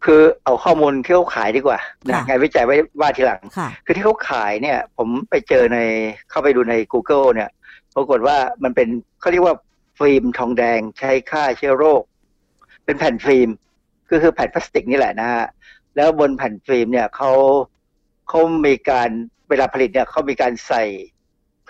[0.06, 5.80] คือเอาข้อมูลที่เขาขายดีกว่านะค่ะงานวิจัยไว้ว่าทีหลังค่ะคือที่เขาขายเนี่ย ผมไปเจอใน
[6.30, 7.50] เข้าไปดูใน Google เนี่ย
[7.96, 8.88] ปรากฏว่ามันเป็น
[9.20, 9.56] เขาเรียกว่า
[10.00, 12.02] ฟิล์มทองแดงใช้ฆ่าเชื้อโรค
[12.86, 13.50] เป็นแผ่นฟิล์ม
[14.12, 15.46] ก็คือแผ่นพลาสติกนี่แหละนะฮะ
[15.96, 17.32] แล้วบนแผ่นฟิล์มเนี่ยเขา
[18.28, 19.10] เขามีการ
[19.50, 20.84] เวลาผลิตเนี่ยเขามีการใส่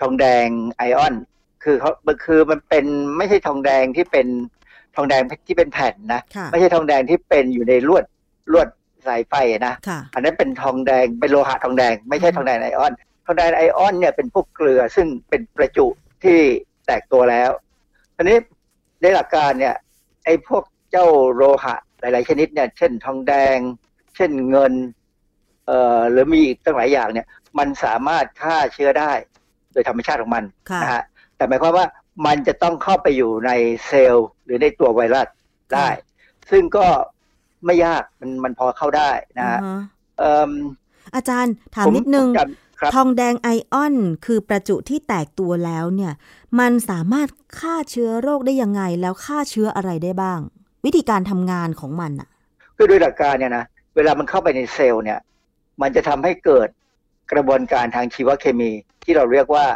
[0.00, 0.46] ทองแดง
[0.76, 1.14] ไอออน
[1.62, 1.90] คือเขา
[2.24, 2.84] คือมันเป็น
[3.18, 4.26] ไม่ใช่ทองแดงที่เป็น
[4.96, 8.04] ทองแดงที่เป็นแผ่นนะค่ะไม่ใช่ทองแดงที่เป็นอยู่ในลวด
[8.52, 8.68] ลวด
[9.06, 12.92] สายไฟอะนะค่ะอันนั้นเป็นทองแดงเป็นโลหะทองแดง ไม่ใช่ทองแดงไอออน
[13.26, 15.86] ทองแดงไอออนเนี่ยเป็นพวกเกลือซึ่งเป็นประจุ
[16.24, 16.38] ที่
[16.86, 17.50] แตกตัวแล้ว
[18.16, 18.38] ทีนี้
[19.00, 19.74] ในหลักการเนี่ย
[20.24, 23.56] ไอ้พวกเจ้าโลหะหลาย ๆ ชนิดเนี่ย เช่นทองแดง
[24.16, 24.72] เช่นเงิน
[25.66, 27.26] เอ่อหรือมีอีกตั้งหลายอย่างเนี่ย
[27.58, 29.12] มันสามารถฆ่าเชื้อได้
[29.72, 31.02] โดยธรรมชาติของมันค่ะนะฮะ
[31.42, 31.86] แต่หมายความว่า
[32.26, 33.50] มันจะต้องเข้าไปอยู่ใน
[33.86, 35.28] เซลล์ หรือในตัวไวรัส
[35.74, 35.88] ได้
[36.50, 36.86] ซึ่งก็
[37.66, 39.82] ไม่ยากมันมันพอเข้าได้นะฮะอ่าฮะ
[40.18, 40.50] เอิ่ม
[41.14, 43.94] อาจารย์ถามผมนิดนึงจำครับทองแดงไอออน
[44.26, 46.12] คือประจุที่แตกตัวแล้วเนี่ย
[46.60, 47.28] มันสามารถ
[47.58, 50.40] ฆ่าเชื้อโรคได้ยังไงแล้วฆ่าเชื้ออะไรได้บ้าง
[50.84, 52.28] วิธีการทำงานของมันอะ
[52.76, 53.64] คือโดยหลักการเนี่ยนะ
[53.96, 55.20] เวลามันเข้าไปในเซลล์เนี่ย
[55.82, 56.68] มันจะทำให้เกิด
[57.32, 58.70] กระบวนการทางชีวเคมี
[59.04, 59.66] ที่เราเรียกว่า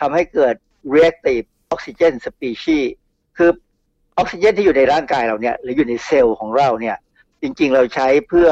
[0.00, 0.54] ทำให้เกิด
[0.94, 2.86] reactive oxygen species
[3.36, 3.50] คือ
[4.18, 6.96] ออกซิเจนที่อยู่ในร่างกายเราเนี่ยหรืออยู่ในเซลล์ของเราเนี่ย
[7.42, 8.48] จริงๆเราใช้เพื่อ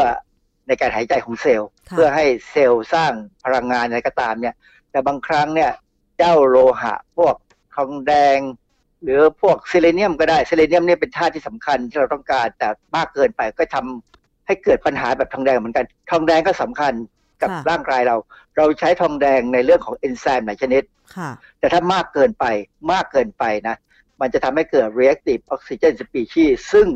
[0.69, 3.13] ในการหายใจของเซลล์ค่ะเพื่อให้เซลล์สร้าง
[3.45, 4.55] พลังงานอะไรก็ตามเนี่ย
[4.91, 5.71] แต่บางครั้งเนี่ย
[6.19, 7.35] เจ้าโลหะ พวก
[7.75, 8.39] ทองแดง
[9.03, 16.93] หรือพวกเซเลเนียมก็ได้เซเลเนียมเนี่ยเป็นธาตุที่สำคัญที่เราต้องการแต่มากเกินไปก็ทำให้เกิดปัญหาแบบทองแดงเหมือนกัน ทองแดงก็สำคัญ
[17.43, 18.17] กับค่ะร่างกายเรา
[18.57, 20.83] เราใช้ทองแดงในเรื่องของเอนไซม์หลายชนิด
[21.17, 22.45] ค่ะแต่ถ้ามากเกินไป
[22.93, 23.77] มากเกินไปนะ
[24.21, 26.87] มันจะทำให้เกิด reactive oxygen species ซึ่ง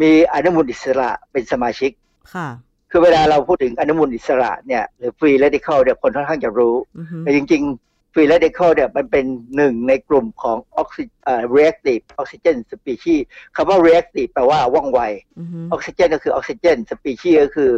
[0.00, 1.90] มีอนุมูลอิสระเป็นสมาชิก
[2.34, 2.48] ค่ะ
[2.90, 9.24] คือเวลาเราพูดถึงอนุมูลอิสระเนี่ยหรือ free radical เนี่ยคนค่อนข้างจะรู้อือฮึแต่จริง ๆ free radical เนี่ยมันเป็น
[9.56, 13.20] หนึ่งในกลุ่มของ oxy เอ่อ reactive oxygen species
[13.56, 15.00] คำว่า reactive แปลว่าว่องไว
[15.38, 17.70] อือฮึออกซิเจนก็คือ oxygen species ก็คือ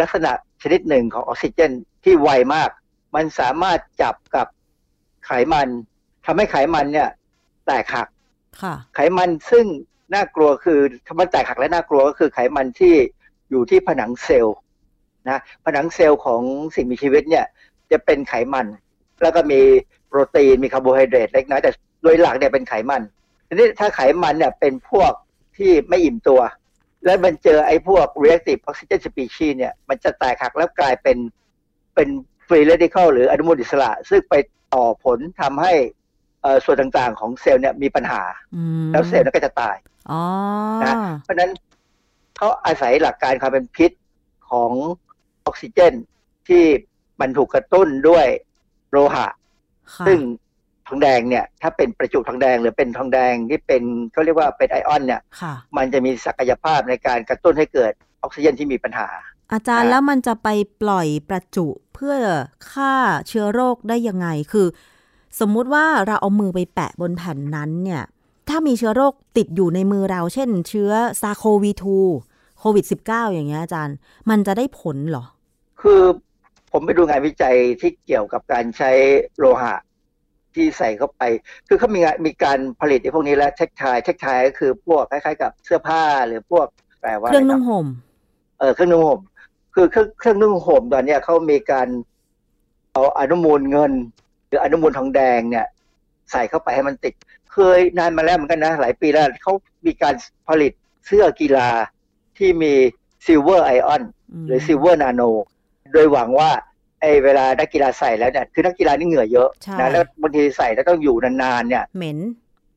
[0.00, 0.32] ลักษณะ
[0.62, 1.70] ชนิดหนึ่งของออกซิเจน
[2.04, 2.70] ที่ไวมาก
[3.14, 4.46] มันสามารถจับกับ
[5.26, 5.68] ไขมัน
[6.24, 7.08] ทำให้ไขมันเนี่ย
[7.66, 8.08] แตกหัก
[8.62, 9.66] ค่ะไขมันซึ่ง
[10.14, 12.94] น่ากลัวคือถ้ามันแตกหักและน่ากลัวก็คือไขมันที่
[13.50, 14.56] อยู่ที่ผนังเซลล์
[15.28, 16.42] นะผนังเซลล์ของ
[16.74, 17.44] สิ่งมีชีวิตเนี่ย
[17.90, 18.66] จะเป็นไขมัน
[19.22, 19.60] แล้วก็มี
[20.08, 21.70] โปรตีนมีคาร์โบไฮเดรตเล็กน้อยแต่
[22.02, 23.02] โดยหลักเนี่ยเป็นไขมัน
[23.48, 25.12] ทีนี้ถ้าไขมันเนี่ยเป็นพวก
[25.56, 26.40] ที่ไม่อิ่มตัว
[27.04, 31.18] แล้วมันเจอไอ้พวก reactive oxygen species เนี่ย มันจะแตกหักแล้วกลายเป็น
[31.94, 32.08] เป็น
[32.46, 34.34] free radical หรืออนุมูลอิสระ ซึ่งไป
[34.74, 35.74] ต่อผลทำให้
[36.42, 38.22] เอ่อส่วนต่างๆ ของเซลล์เนี่ยมีปัญหา
[38.54, 39.76] อืมแล้วเซลล์นั้นก็จะตาย
[40.10, 40.22] อ๋อ
[40.82, 41.50] นะเพราะฉะนั้น
[42.36, 43.90] เขาอาศัยหลักการความเป็นพิษ
[44.50, 44.70] ของ
[45.46, 45.94] ออกซิเจน
[46.48, 46.64] ที่
[47.20, 48.26] มันถูกกระตุ้นด้วย
[48.90, 49.26] โลหะ
[49.94, 50.41] ค่ะซึ่งท
[50.94, 53.82] องแดงเนี่ยถ้าเป็นประจุทองแดงหรือเป็นทองแดงที่เป็น
[54.12, 59.08] เขาเรียกว่าเป็นไอออนเนี่ยค่ะมันจะมีศักยภาพในการกระตุ้นให้เกิดออกซิเจนที่มีปัญหา
[59.52, 60.48] อาจารย์อ่าแล้วมันจะไป
[60.82, 62.16] ปล่อยประจุเพื่อ
[62.70, 62.94] ฆ่า
[63.28, 64.66] เชื้อโรคได้ยังไงคือ
[65.40, 68.02] สมมุติว่าเราเอามือไปแปะบนแผ่นนั้นเนี่ย
[68.48, 70.90] ถ้ามีเชื้อโรคติดอยู่ในมือเรา เช่น เชื้อ
[71.20, 73.96] ซาโควี2โควิด -19 อย่างเงี้ยอาจารย์
[74.30, 75.24] มันจะได้ผลเหรอ
[75.82, 76.02] คือ
[76.72, 78.90] ผมไปดูงานวิจัยที่เกี่ยวกับการใช้
[79.38, 79.74] โลหะ
[80.54, 81.22] ที่ใส่เข้าไป
[81.68, 86.66] คือเขามีงานมีการผลิตไอ้พวกนี้แล้วเทคไทเทคไทก็คือพวกคล้ายๆ กับเสื้อผ้าหรือพวก
[87.00, 87.86] แปลว่าเครื่องนุ่งะไห่ม
[88.58, 89.20] เออเครื่องนุ่งห่ม
[89.74, 91.88] คือเครื่องเครื่องนุ่งห่มตอนเนี้ยเขามีการ
[92.92, 93.92] เอาอนุมูลเงิน
[94.46, 95.66] หรืออนุมูลทองแดงเนี่ย
[96.30, 97.14] ใส่เข้าไปให้มันติด
[97.52, 99.54] เคยนานมาแล้วเหมือนกันนะ หลายปีแล้วเขา
[99.86, 100.14] มีการ
[100.48, 100.72] ผลิต
[101.06, 101.68] เสื้อกีฬา
[102.38, 102.72] ที่มี
[103.26, 104.02] silver ion
[104.46, 105.22] หรือ silver nano
[105.92, 106.50] โดยหวังว่า
[107.02, 112.18] ไอ้เวลานักกีฬาใส่แล้วเนี่ยคือนักกีฬานี่เหงื่อเยอะใช่นะแล้วบางทีใส่แล้วต้องอยู่นานๆเนี่ยเหม็น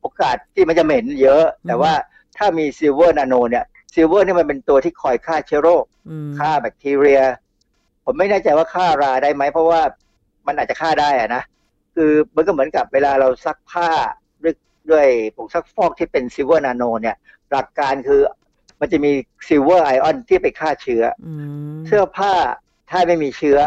[0.00, 1.92] โอกาสที่มันจะเหม็นเยอะ แต่อืมว่า
[2.36, 7.20] ถ้ามี silver nano เนี่ย silver นี่มันเป็นตัวที่คอยฆ่าเชื้อโรคอืมฆ่าแบคทีเรีย
[8.04, 9.80] ผมไม่แน่ใจว่าฆ่าราได้ไหม เพราะว่า
[10.46, 11.42] มันอาจจะฆ่าได้อะนะ
[11.94, 13.90] คือมันก็เหมือนกับเวลาเราซักผ้า
[14.42, 14.54] ด้วย
[14.90, 15.06] ด้วย
[15.36, 17.16] ผงซักฟอกที่เป็น silver nano เนี่ย
[17.50, 18.20] หลักการคือ
[18.80, 19.12] มันจะมี
[19.48, 21.32] silver ion ที่ไปฆ่าเชื้ออื
[21.74, 22.32] มเสื้อผ้า
[22.90, 23.58] ถ้าไม่มีเชื้อ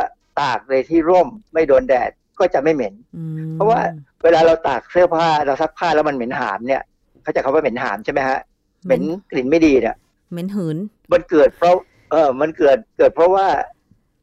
[0.42, 3.80] ตากในที่ร่มไม่โดนแดดก็จะไม่เหม็นอืมเพราะว่า
[4.24, 6.82] เวลาเราตากเสื้อผ้าเราซักผ้าแล้วมันเหม็นหามเนี่ย
[7.24, 8.40] เข้าใจคำว่าเหม็นหามใช่ไหมฮะ
[8.86, 9.96] เหม็นกลิ่นไม่ดีเนี่ย
[10.32, 10.78] เหม็นหืน
[11.12, 11.76] มันเกิดเพราะ
[12.12, 13.48] เออมันเกิดเกิดเพราะว่า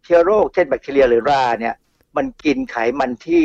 [0.04, 1.74] เชื้อโรคเช่นแบคทีเรียหรือราเนี่ย
[2.16, 3.42] มันกินไขมันที่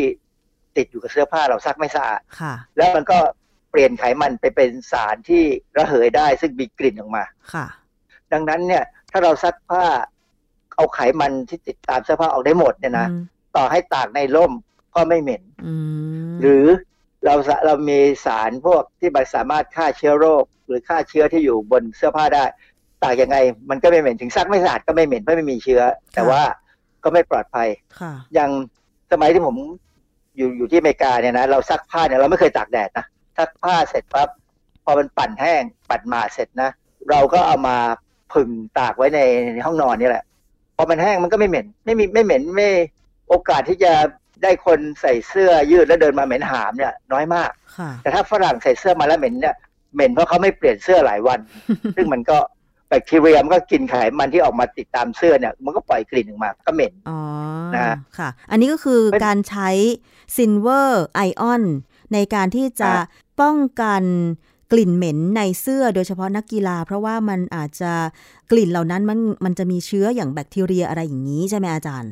[0.78, 3.20] ติดอยู่กับเสื้อผ้าเราซักไม่สะอาดค่ะแล้วมันก็
[3.72, 5.44] เปลี่ยนไขมันไปเป็นสารที่
[5.78, 7.66] ระเหยได้ซึ่งมีกลิ่นออกมาค่ะ
[8.34, 9.86] ดังนั้นเนี่ย ถ้าเราซักผ้า
[10.82, 13.24] เอาไขมันที่ติดตามเสื้อผ้าออกได้หมดเนี่ยนะอืม
[13.56, 14.52] ต่อให้ตากในร่ม
[14.96, 15.74] ก็ไม่เหม็นอื
[16.32, 16.66] มหรือ
[17.26, 22.44] เราสะเรามีสารพวกที่มันสามารถฆ่าเชื้อโรค หรือฆ่าเชื้อที่อยู่บนเสื้อผ้าได้
[23.04, 23.38] ตากยังไง
[23.70, 25.82] มันก็ไม่เหม็นถึงซักไม่สะอาดก็ไม่เหม็นเพราะไม่มีเชื้อ
[26.14, 26.42] แต่ว่า
[27.04, 27.68] ก็ไม่ปลอดภัย
[28.00, 28.52] ค่ะอย่าง
[29.12, 29.56] สมัยที่ผม
[30.38, 33.06] อยู่อยู่ที่อเมริกาเนี่ยนะเราซักผ้าเนี่ยเราไม่เคยตากแดดนะ
[33.38, 34.30] ซักผ้าเสร็จปั๊บ
[34.84, 36.70] พอมันปั่นแห้งปั่นมาเสร็จนะ
[37.10, 37.78] เราก็เอามา
[38.34, 39.20] ผึ่งตากไว้ใน
[39.54, 40.31] ในห้องนอนนี่แหละพ
[40.82, 42.70] อมันแห้งมันก็ไม่เหม็น ไม่มีไม่เหม็นไม่
[43.30, 43.94] โอกาสที่จะ
[44.44, 49.56] ได้คนใส่เสื้อยืดแล้วเดินมาเหม็นหามเนี่ยน้อยมากค่ะแต่ถ้าฝรั่งใส่เสื้อมาแล้วเหม็นเนี่ย
[49.94, 51.40] เหม็นเพราะเขาไม่เปลี่ยนเสื้อหลายวัน
[51.96, 52.38] ซึ่งมันก็
[52.88, 57.20] แบคทีเรียมันก็กินไขมันที่ออกมาติดตามเสื้อเนี่ยมันก็ปล่อยกลิ่นออกมาก็เหม็นอ๋อ
[57.76, 59.70] นะฮะค่ะ อันนี้ก็คือเป็นการใช้
[60.36, 61.64] silver ion
[62.14, 63.04] ในการที่จะอะ
[63.42, 64.04] ป้องกัน
[64.72, 67.94] กลิ่นเหม็นในเสื้อโดยเฉพาะนักกีฬา เพราะว่ามันอาจจะ
[68.52, 72.12] กลิ่นเหล่านั้นมันมันจะมีเชื้ออย่างแบคทีเรียอะไรอย่างนี้ใช่ไหมอาจารย์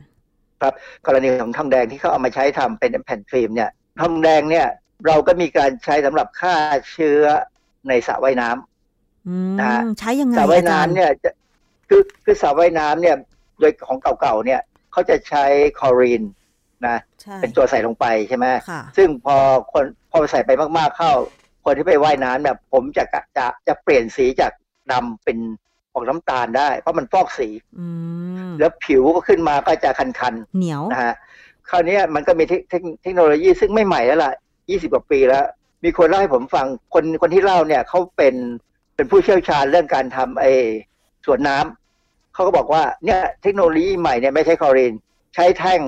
[1.06, 3.70] กรณีของทองแดงที่เขาเอามาใช้ทำเป็นแผ่นฟิล์มเนี่ย
[4.02, 4.68] ทองแดงเนี่ย
[5.08, 6.56] เราก็มีการใช้สำหรับฆ่า
[6.92, 7.22] เชื้อ
[7.88, 11.30] ในสระว่ายน้ำอืมนะฮะใช้ยังไงสระว่ายอาจารย์น้ำเนี่ยจะ
[11.90, 13.16] คือคือสระว่ายน้ำเนี่ย
[13.60, 15.44] โดยของเก่าๆเนี่ยเขาจะใช้
[15.80, 16.24] คลอรีน
[16.88, 19.36] นะใช่เป็นตัวใส่ลงไปใช่ไหมค่ะซึ่งพอ
[19.72, 21.12] คนพอใส่ไปมากๆเข้า
[21.70, 24.52] คนที่ไปว่ายน้ำเนี่ยผมจะกะจะจะเปลี่ยนสีจาก
[24.92, 25.38] ดำเป็น
[25.94, 27.48] ออกน้ำตาลได้ เพราะมันฟอกสี
[27.80, 27.88] อื
[28.50, 30.10] มแล้วผิวก็ขึ้นมาก็จะคัน
[30.58, 31.14] เหนียวๆนะฮะ
[31.70, 35.46] คราวเนี้ยมันก็มีเทคเทคเทคโนโลยีซึ่งไม่ใหม่แล้วล่ะ20กว่าปีแล้ว
[35.84, 38.36] มีคนเล่าให้ผมฟังคนคนที่เล่าเนี่ยเขาเป็น
[38.96, 40.52] เป็นผู้เชี่ยวชาญเรื่องการทำไอ้
[41.26, 44.94] สวนน้ำเขาก็บอกว่าเนี่ยเทคโนโลยีใหม่เนี่ยไม่ใช่คลอรีน
[45.36, 45.82] ใช้แท่ง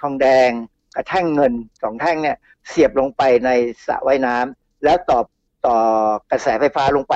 [0.00, 0.50] ทองแดง
[0.94, 1.52] กับแท่งเงิน
[1.82, 2.36] สองแท่งเนี่ย
[2.68, 3.50] เสียบลงไปใน
[3.86, 5.20] สระว่ายน้ำ แล้วต่อ
[5.66, 5.76] ต่อ
[6.30, 7.14] กระแสไฟฟ้าลงไป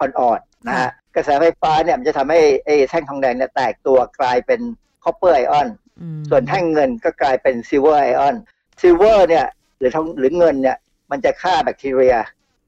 [0.00, 4.60] อ่อนๆนะฮะกระแสไฟฟ้าเนี่ยมันจะทำให้ไอ้แท่งทองแดงเนี่ยแตกตัวกลายเป็น
[5.04, 5.68] copper ion
[6.00, 8.36] อืมส่วนแท่งเงินก็กลายเป็น silver ion
[8.80, 9.46] silver เนี่ย
[9.78, 10.76] หรือทองหรือเงินเนี่ย
[11.10, 12.16] มันจะฆ่าแบคทีเรีย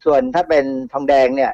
[0.04, 1.52] ส่วนถ้าเป็นทองแดงเนี่ย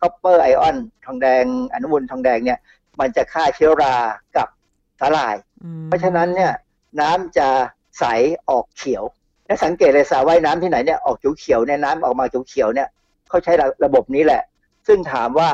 [0.00, 0.76] copper ion
[1.06, 2.58] ทองแดงอนุมูลทองแดงเนี่ย
[3.00, 3.96] มันจะฆ่าเชื้อรา
[4.36, 4.48] กับ
[5.00, 6.52] สาหร่ายอืมเพราะฉะนั้นเนี่ย
[7.00, 7.48] น้ำจะ
[7.98, 8.04] ใส
[8.48, 9.04] ออกเขียว
[9.50, 12.88] และสังเกตเลยสระว่ายน้ำที่ไหนเนี่ยออกเขียวๆเนี่ยน้ำออกมาเขียวๆเนี่ย
[13.28, 14.42] เขาใช้ระระบบนี้แหละ
[14.86, 15.50] ซึ่งถามว่า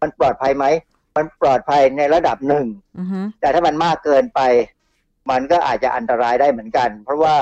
[0.00, 0.64] มันปลอดภัยไหม
[1.16, 2.66] มันปลอดภัยในระดับหนึ่ง
[2.98, 4.40] อือฮึแต่ถ้ามันมากเกินไป
[5.30, 7.34] มันก็อาจจะอันตรายได้เหมือนกัน เพราะว่า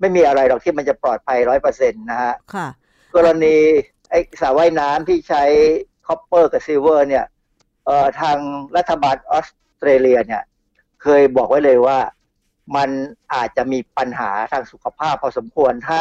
[0.00, 2.66] ไม่มีอะไรหรอกที่มันจะปลอดภัยร้อยเปอร์เซ็นต์นะฮะค่ะ
[3.14, 3.56] กรณี
[4.10, 5.44] ไอ้สระว่ายน้ำที่ใช้
[6.06, 7.24] copper กับ silver เนี่ย
[7.84, 8.38] เอ่อทาง
[8.76, 10.42] รัฐบาลออสเตรเลียเนี่ย
[11.02, 11.98] เคยบอกไว้เลยว่า
[12.76, 12.90] มัน
[13.34, 16.00] อาจจะมีปัญหาทางสุขภาพพอสมควรถ้า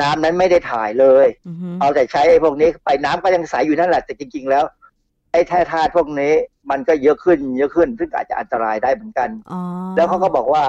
[0.00, 4.64] น้ำนั้นไม่ได้ถ่ายเลยอือฮึเอาแต่ใช้ไอ้พวกนี้ไปน้ำก็ยังใสอยู่นั่นแหละแต่จริง ๆ แล้ว
[5.32, 6.32] ไอ้แร่ธาตุพวกนี้
[6.70, 9.60] มันก็เยอะขึ้นเยอะขึ้น ซึ่งอาจจะอันตรายได้เหมือนกันอ๋อ
[9.96, 10.64] แล้วเขาก็บอกว่า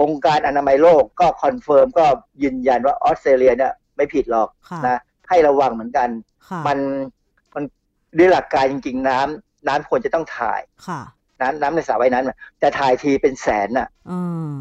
[0.00, 2.06] องค์การอนามัยโลกก็ confirm ก็
[2.42, 4.98] ยืนยันว่าออสเตรเลียเนี่ยไม่ผิดหรอกค่ะนะ
[5.28, 6.08] ให้ระวังเหมือนกัน
[6.48, 6.78] ค่ะมัน
[7.54, 7.64] มัน
[8.18, 11.00] ด้วยหลักการจริง ๆ น้ำน้ำควรจะต้องถ่ายค่ะ
[11.40, 14.20] น้ำน้ำในสระว่ายน้ำน่ะจะถ่ายทีเป็นแสนน่ะอื
[14.50, 14.52] ม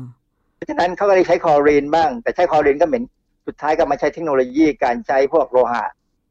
[0.55, 3.03] เพราะฉะนั้นเขาก็เลยใช้คลอรีนบ้าง แต่ใช้คลอรีนก็เหม็น
[3.47, 5.84] สุดท้ายก็มาใช้เทคโนโลยีการใช้พวกโลหะ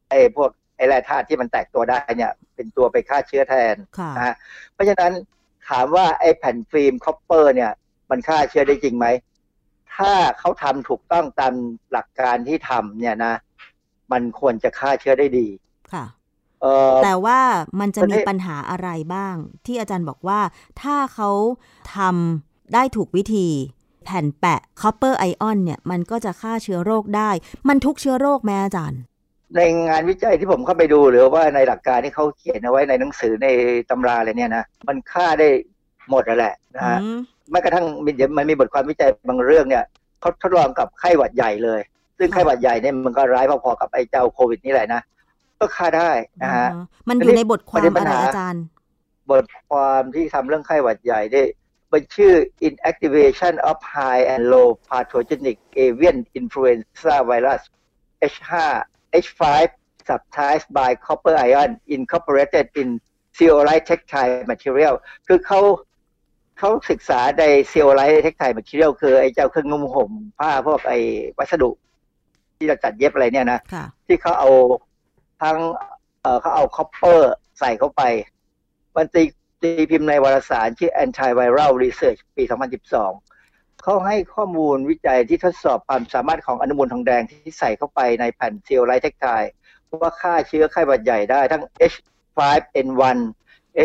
[0.09, 4.35] ไอ้พวกไอ้แร่ธาตุที่มันแตกตัวได้เนี่ย เป็นตัวไปฆ่าเชื้อแทนค่ะนะฮะ
[4.73, 5.11] เพราะฉะนั้น
[5.69, 7.71] ถามว่าไอ้แผ่นฟิล์ม copper เนี่ย
[8.11, 9.07] มันฆ่าเชื้อได้จริงไหม
[9.95, 11.53] ถ้าเขาทำถูกต้องตาม
[11.91, 13.33] หลักการที่ทำเนี่ยนะ
[14.11, 15.47] มันควรจะฆ่าเชื้อได้ดี
[15.93, 16.16] ค่ะเออ
[17.03, 17.39] แต่ว่า
[17.79, 19.35] มันจะประมีเทศปัญหาอะไรบ้าง
[19.65, 20.39] ที่อาจารย์บอกว่า
[20.81, 21.29] ถ้าเขา
[21.95, 23.47] ทำได้ถูกวิธี
[24.03, 27.29] แผ่นแปะ copper ion เนี่ย มันก็จะฆ่าเชื้อโรคได้
[27.67, 29.01] มันทุกเชื้อโรคไหมอาจารย์
[29.55, 33.47] ในงานวิจัยที่ผมเข้าไปดูหรือว่าในหลักการที่เขาเขียนเอาไว้ในหนังสือใน
[33.89, 35.47] ตำราอะไรเนี่ยนะมันฆ่าได้
[36.09, 37.19] หมดนั่นแหละนะฮะอืม
[37.51, 39.83] แม้กระทั่งมีเดี๋ยวมันมีบทความวิจัยบางเรื่องเนี่ย
[40.21, 41.79] เขาทดลองกับไข้หวัดใหญ่เลย
[42.17, 45.01] ซึ่งค่ะไข้หวัดใหญ่เนี่ยมันก็ร้ายพอๆกับไอ้เจ้าโควิดนี่แหละนะ
[45.59, 48.63] ก็ฆ่าได้นะฮะอ๋อมันอยู่ในบทควาประเด็มนปัอะญไรหาอาจารย์
[49.31, 51.47] บทความที่ทำเรื่องไข้หวัดใหญ่เนี่ย
[51.91, 52.33] มันชื่อ
[52.67, 57.61] inactivation of high and low pathogenic avian influenza virus
[58.33, 58.53] H5
[59.25, 59.43] H5
[60.07, 62.89] subtypes by copper ion incorporated in
[63.37, 64.95] zeolite textile material
[65.27, 65.59] คือเขา
[66.59, 70.99] เขาศึกษาใน zeolite textile material คือไอ้เจ้าเครื่องนุ่มห่มผ้าพวกไอ้
[71.37, 71.69] วัสดุ
[72.57, 74.49] ที่เราจัดเย็บอะไรเนี่ยนะค่ะที่เขาเอา
[75.41, 75.57] ทั้ง
[76.21, 78.01] เอ่อเขาเอาคอปเปอร์ใส่เข้าไป
[78.95, 79.23] มันตี
[79.61, 82.43] ตีพิมพ์ในวารสารชื่อ Antiviral Research ปี
[83.13, 89.27] 2012 เขาให้ข้อมูลวิจัยที่ทดสอบความสามารถของอนุมูลทองแดงที่ใส่เข้าไปในแผ่นเซลไลท์เทคไท
[90.01, 91.63] ว่าฆ่าเชื้อไข้หวัดใหญ่ได้ทั้ง
[91.93, 93.17] H5N1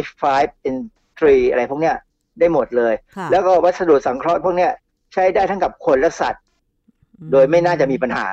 [0.05, 1.96] H5N3 อะไรพวกเนี้ย
[2.40, 4.72] ได้หมดเลยค่ะแล้วก็วัสดุสังเคราะห์พวกเนี้ย
[5.12, 6.42] ใช้ได้ทั้งกับคนและสัตว์
[7.32, 8.26] โดยไม่น่าจะมีปัญหา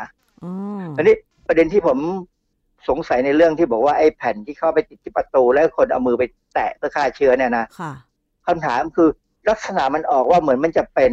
[0.43, 0.51] อ๋อ
[0.97, 1.15] อันนี้
[1.47, 1.97] ประเด็นที่ผม
[2.87, 6.23] สงสัยในเรื่องที่บอกว่าไอ้แผ่นที่เข้าไปติดที่ประตูแล้วคนเอามือไป
[6.53, 7.91] แตะเพื่อฆ่าเชื้อเนี่ยนะค่ะ
[8.47, 9.09] คำถามคือ
[9.49, 11.11] ลักษณะมันออกว่าเหมือนมันจะเป็น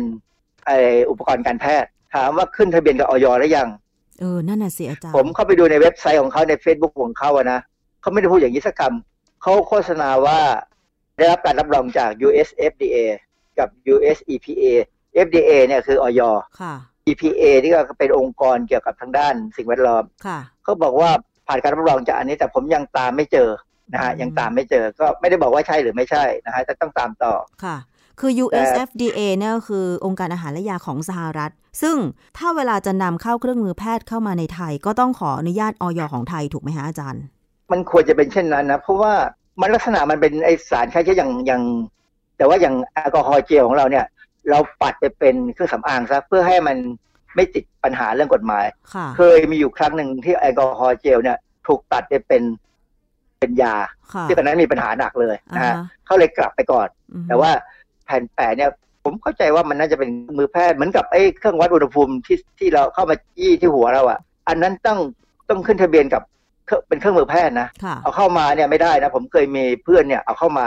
[0.66, 0.70] ไอ
[1.10, 3.68] อุปกรณ์การแพทย์ ถามว่าขึ้นทะเบียนกับออยหรือยัง
[4.20, 7.60] เออนั่นน่ะสิอาจารย์ผมเข้าไปดูในเว็บไซต์ของเขาใน Facebook ของเขาอะนะ
[8.00, 10.38] เขาไม่ได้พูดอย่างนี้สักคำเขาโฆษณาว่า
[11.16, 12.96] ได้รับการรับรองจาก US FDA
[13.58, 14.64] กับ US EPA
[15.26, 16.20] FDA เนี่ยคือออย
[16.60, 16.74] ค่ะ
[17.08, 21.10] EPA นี่ก็เป็นองค์กรเกี่ยวกับทางด้านสิ่งแวดล้อมค่ะเขาบอกว่า
[21.46, 23.48] ผ่านการรับรองจากอันนี้แต่ผมยังตามไม่เจอ
[23.92, 27.34] นะฮะอืมยังตามไม่เจอก็ไม่ได้บอกว่าใช่หรือไม่ใช่นะฮะแต่ต้องตามต่อ
[27.64, 27.76] ค่ะ
[28.20, 31.96] คือ US FDA เนี่ยก็คือองค์การอาหารและยาของสหรัฐ ซึ่ง
[32.38, 37.22] ถ้าเวลาจะนำเข้าเครื่องมือแพทย์เข้ามาในไทย ก็ต้องขออนุญาตออยของไทยถูกไหมฮะอาจารย์
[37.72, 39.12] มันควรจะเป็นเช่นนั้นนะ เพราะว่า
[39.60, 41.62] มันลักษณะมันเป็นไอสารฆ่าเชื้ออย่างอย่าง
[42.36, 44.04] แต่ว่าอย่างแอลกอฮอล์เจลของเราเนี่ย
[44.50, 46.76] เราปัดไปเป็นเครื่องสำอางซะเพื่อให้มัน
[47.36, 48.64] ไม่ติดปัญหาเรื่องกฎหมาย
[48.94, 52.42] ค่ะเคยมีอยู่ครั้งหนึ่งที่แอลกอฮอล์เจลเนี่ย ถูกตัดไปเป็น
[53.38, 53.74] เป็นยา
[54.12, 57.50] ค่ะที่ตอนนั้นมีปัญหาหนักเลยนะฮะอ่าฮะเขาเลยกลับไปก่อนอือฮึแต่ว่า
[58.04, 58.70] แผ่นแปะเนี่ย
[59.04, 64.18] ผมเข้าใจว่ามันน่าจะเป็นมือแพทย์เหมือนกับไอ้เครื่องวัดอุณหภูมิที่ที่เราเข้ามายี่ที่หัวเราอะ่ะ
[64.48, 64.98] อันนั้นต้อง
[65.48, 66.22] ต้องขึ้นทะเบียนกับ
[66.66, 70.66] เครื่องเป็นเครื่องมือแพทย์นะค่ะเอาเข้ามาเนี่ยไม่ได้นะ ผมเคยมีเพื่อนเนี่ยเอาเข้ามา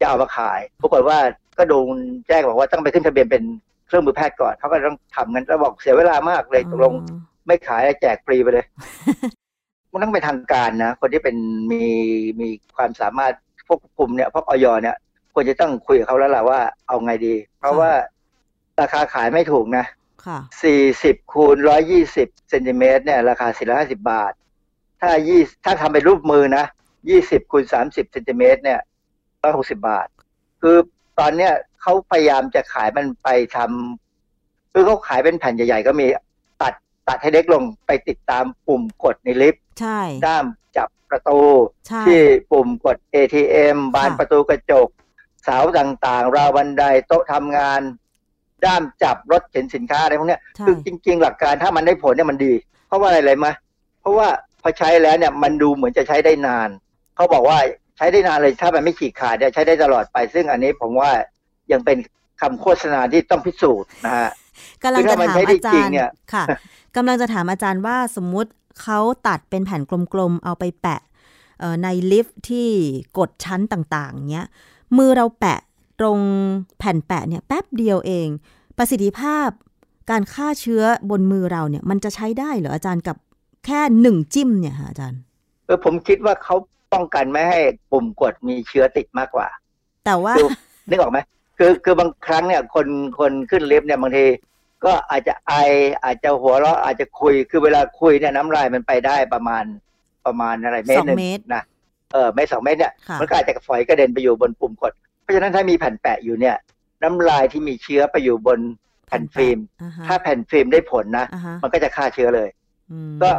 [0.00, 1.18] จะเอามาขายปรากฏว่า
[1.58, 1.96] ก็โดน
[2.26, 3.42] แจ้งบอกว่าต้องไปขึ้นทะเบียนเป็น
[3.90, 8.66] เครื่องมือแพทย์ก่อนเขาก็ต้องทำกันแล้วบอกเสียเวลามากเลยตกลงอ๋อไม่ขายแจกฟรีไปเลย
[9.92, 11.36] มันต้องเป็นทางการนะ คนที่เป็น
[11.72, 11.84] มี
[12.40, 13.34] มีความสามารถ
[13.66, 14.96] ควบคุมเนี่ยพวกออยเนี่ย
[15.34, 17.90] ควรจะต้องคุยกับเขาแล้วล่ะว่าเอาไงดี เพราะว่า
[18.80, 19.84] ราคาขายไม่ถูกนะ
[20.26, 24.32] ค่ะสี่สิบคูณร้อยี่สิบเซนติเมตรเนี่ยราคาสี่ร้อยห้าสิบาท
[25.00, 26.64] ถ้ายี่ถ้าทำเป็นรูปมือนะ
[27.10, 28.80] ยี่สิบคูณสามสิบเซนติเมตรเนี่ย
[29.42, 30.06] ร้อยหกสิบาท
[30.62, 30.76] คือ
[31.20, 31.52] ตอนเนี้ย
[31.82, 36.06] เขาพยายามจะขายมันไปทำคือเขาขายเป็นแผ่นใหญ่ๆก็มี
[36.62, 36.72] ตัด
[37.08, 40.44] ตัดให้เล็กลงไปติดตามปุ่มกดในลิฟต์ใช่ด้าม
[40.76, 41.40] จับประตู
[41.88, 44.88] ใช่ที่ปุ่มกด ATM บานค่ะประตูกระจก
[45.44, 47.80] เสาต่างๆ ราวบันไดโต๊ะทำงาน
[48.64, 52.52] ด้ามจับรถเข็นสินค้าอะไรพวกเนี้ยใช่คือจริง ๆ หลักการถ้ามันได้ผลเนี่ยมันดี
[52.86, 53.52] เพราะว่าอะไรเลยมะ
[54.00, 54.28] เพราะว่า
[54.62, 56.68] พอใช้แล้วเนี่ยมันดูเหมือนจะใช้ได้นาน
[57.16, 61.10] เขาบอกว่าใช้ได้นานเลยถ้ามันไม่ฉีกขาดเนี่ยใช้ได้ตลอดไป ซึ่งอันนี้ผมว่า
[61.72, 61.98] ยังเป็น
[62.40, 64.30] คำโฆษณาที่ต้องพิสูจน์นะฮะ
[64.82, 66.44] กำลังคือจะถ้ามันถามใช้ได้อาจาจริรงย์เนี่ยค่ะ
[66.96, 68.50] กำลังจะถามอาจารย์ว่าสมมุติ
[68.82, 68.98] เขา
[69.28, 69.82] ตัดเป็นแผ่น
[70.14, 71.00] กลมๆเอาไปแปะ
[71.58, 72.68] เอ่อในลิฟต์ที่
[73.18, 74.46] กดชั้นต่างๆเนี้ย
[74.98, 75.60] มือเราแปะ
[76.00, 76.18] ตรง
[76.78, 78.28] แผ่นแปะเนี่ยแป๊บเดียวเอง
[78.78, 79.48] ประสิทธิภาพ
[80.10, 83.16] การฆ่าเชื้อบนมือเราเนี่ย มันจะใช้ได้เหรออาจารย์กับ
[83.66, 85.20] แค่หนึ่งจิ้มเนี่ยค่ะอาจารย์
[85.66, 86.56] เออผมคิดว่าเขา
[86.92, 87.58] ป้องกันไม่ให้
[87.92, 89.48] ปุ่มกดมีเชื้อติดมากกว่า
[90.04, 90.48] แต่ว่าคือ
[90.88, 91.18] นึกออกไหม
[91.58, 92.86] คือคือบางครั้งเนี่ยคน
[93.18, 94.26] คนขึ้นลิฟต์เนี่ยบางที
[94.84, 95.54] ก็อาจจะไอ
[96.04, 99.64] อาจจะหัวเราะอาจจะคุยคือเวลาคุยเนี่ยน้ำลายมันไปได้ประมาณ
[100.26, 101.62] ประมาณอะไรเมตรหนึ่งสองเมตรนะ
[102.12, 106.56] เออเมตรสองเมตรเนี่ยค่ะมันก็อาจจะฝอยกระเด็นไปอยู่บนปุ่มกด เพราะฉะนั้นถ้ามีแผ่นแปะอยู่เนี่ย
[107.02, 108.58] น้ำลายที่มีเชื้อไปอยู่บน
[109.06, 112.48] แผ่นฟิล์มอ่าฮะถ้าแผ่นฟิล์มได้ผลนะอ่าฮะมันก็จะฆ่าเชื้อเลย
[112.92, 113.30] อืมก็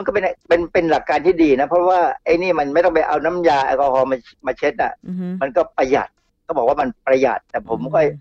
[0.00, 6.08] มันก็เป็นเป็นเป็นหลักการที่ดีนะ เพราะว่าไอ้นี่มันไม่ต้องไปเอาน้ำยาแอลกอฮอล์มามาเช็ดอะอือฮึมันก็ประหยัด
[6.46, 8.18] ก็บอกว่ามันประหยัด แต่ผมก็อืม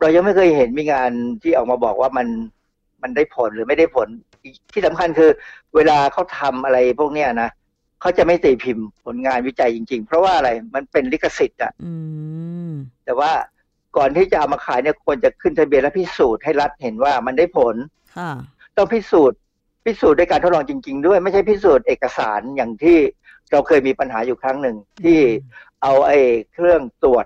[0.00, 1.10] เรายังไม่เคยเห็นมีงาน
[1.42, 2.26] ที่ออกมาบอกว่ามัน
[3.02, 4.08] มันได้ผลหรือไม่ได้ผล
[4.72, 5.30] ที่สำคัญคือ
[5.76, 7.50] เวลาเขาทำอะไรพวกเนี้ยนะ
[8.00, 11.94] เขาจะไม่ตีพิมพ์ผลงานวิจัยจริง ๆ เพราะว่าอะไรมันเป็นลิขสิทธิ์อะอื
[12.70, 12.72] ม
[13.04, 13.30] แต่ว่า
[13.96, 17.76] ก่อนที่จะเอามาขายเนี่ยควรจะขึ้นทะเบียนและพิสูจน์ให้รัฐเห็นว่ามันได้ผล
[18.16, 18.30] ค่ะ
[18.76, 19.38] ต้องพิสูจน์
[19.84, 22.98] พิสูจน์ด้วยการทดลองจริง ๆ ด้วยไม่ใช่พิสูจน์เอกสารอย่างที่
[23.50, 25.20] เราเคยมีปัญหาอยู่ครั้งหนึ่งที่
[25.82, 26.18] เอาไอ้
[26.52, 27.24] เครื่องตรวจ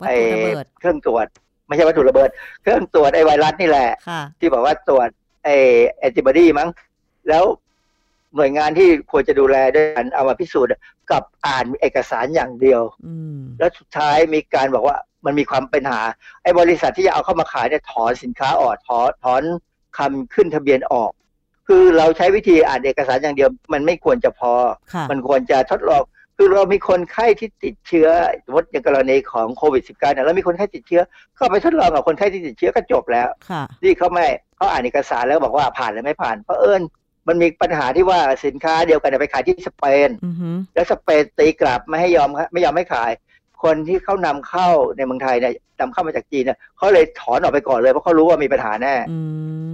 [0.00, 1.26] วัตไอ้ถุระเบิดเครื่องตรวจ
[1.66, 2.30] ไม่ใช่วัตถุระเบิด
[2.62, 5.08] เครื่องตรวจไอ้ไวรัสนี่แหละค่ะที่บอกว่าตรวจ
[5.44, 5.56] ไอ้
[5.98, 6.68] แอนติบอดีมั้ง
[7.28, 7.44] แล้ว
[8.36, 10.70] หน่วยงานที่ควรจะดูแลด้วยการเอามาพิสูจน์
[11.10, 16.00] กับอ่านเอกสารอย่างเดียวอืมแล้วสุดท้ายมีการบอกว่ามันมีความเป็นหา
[16.42, 19.42] ไอ้บริษัทที่จะเอาเข้ามาขายเนี่ยถอนสินค้าออกถอนถอน
[19.98, 21.10] คำขึ้นทะเบียนออก
[21.68, 24.52] คือเราใช้วิธีอ่านเอกสารอย่างเดียว มันไม่ควรจะพอ
[24.94, 26.02] ค่ะมันควรจะทดลอง
[26.36, 28.08] คือเรามีคนไข้ที่ติดเชื้อ
[28.44, 31.02] สมมติอย่างกรณีของโควิด -19 เนี่ยเรามีคนไข้ติดเชื้อ
[31.36, 36.82] เข้าไปทดลองกับคนไข้ที่ติดเชื้อก็จบแล้วค่ะที่เขาไม่เขาอ่านเอกสารแล้วบอกว่าผ่านหรือไม่ผ่านเพราะเอิญ
[37.28, 43.10] มันมีปัญหาที่ว่าสินค้าเดียวกันเนยไปขายที่สเปนอือฮึแล้วสเปนตีกลับไม่ให้ยอมไม่ยอมให้ขาย
[43.64, 49.73] คนที่เขานำเข้าในเมืองไทยเนี่ยนำเข้ามาจากจีนเนี่ยเขาเลยถอนออกไปก่อนเลยเพราะเขารู้ว่ามีปัญหาแน่อืม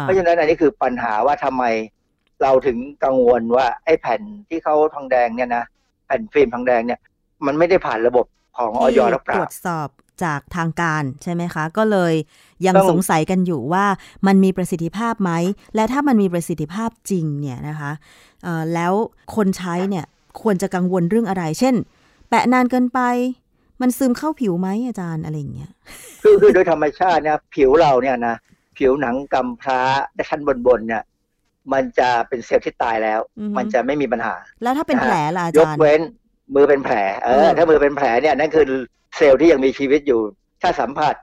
[0.00, 1.64] เพราะฉะนั้นอันนี้คือปัญหาว่าทำไม
[2.42, 5.64] เราถึงกังวลว่าไอ้แผ่นที่เขาทองแดงเนี่ยนะ
[6.06, 7.00] แผ่นฟิล์มทองแดงเนี่ย
[7.46, 8.26] มันไม่ได้ผ่านระบบ
[8.56, 9.88] ของออยหรือเปตรล่าวจสอบ
[10.24, 12.14] จากทางการใช่ไหมคะ ก็เลย
[12.66, 13.84] ยังต้องสงสัยกันอยู่ว่า
[14.26, 15.32] มันมีประสิทธิภาพไหม
[15.74, 17.92] และถ้ามันมีประสิทธิภาพจริงเนี่ยนะคะ
[18.44, 18.92] เอ่อแล้ว
[19.36, 20.04] คนใช้เนี่ย
[20.42, 21.74] ควรจะกังวลเรื่องอะไร เช่น
[22.28, 23.00] แปะนานเกินไป
[23.80, 25.70] มันซึมเข้าผิวไหมอาจารย์อะไรอย่างเงี้ย
[26.22, 28.36] คือคือโดยธรรมชาติเนี่ยผิวเราเนี่ยนะ
[28.78, 29.80] ผิวหนังกำพร้า
[30.28, 31.02] ชั้นบนบนๆเนี่ย
[31.72, 36.00] มันจะเป็นเซลล์ที่ตายแล้วอือฮึมันจะไม่มีปัญหา แล้วถ้าเป็นนะฮะแผลล่ะอายกจารย์เว้น
[36.54, 38.64] มือเป็นแผลเอเอออ ถ้ามือเป็นแผลเนี่ยนั่นคือ
[39.16, 40.20] เซลล์ที่ยังมีชีวิตอยู่
[40.62, 41.14] ถ้าสัมผัส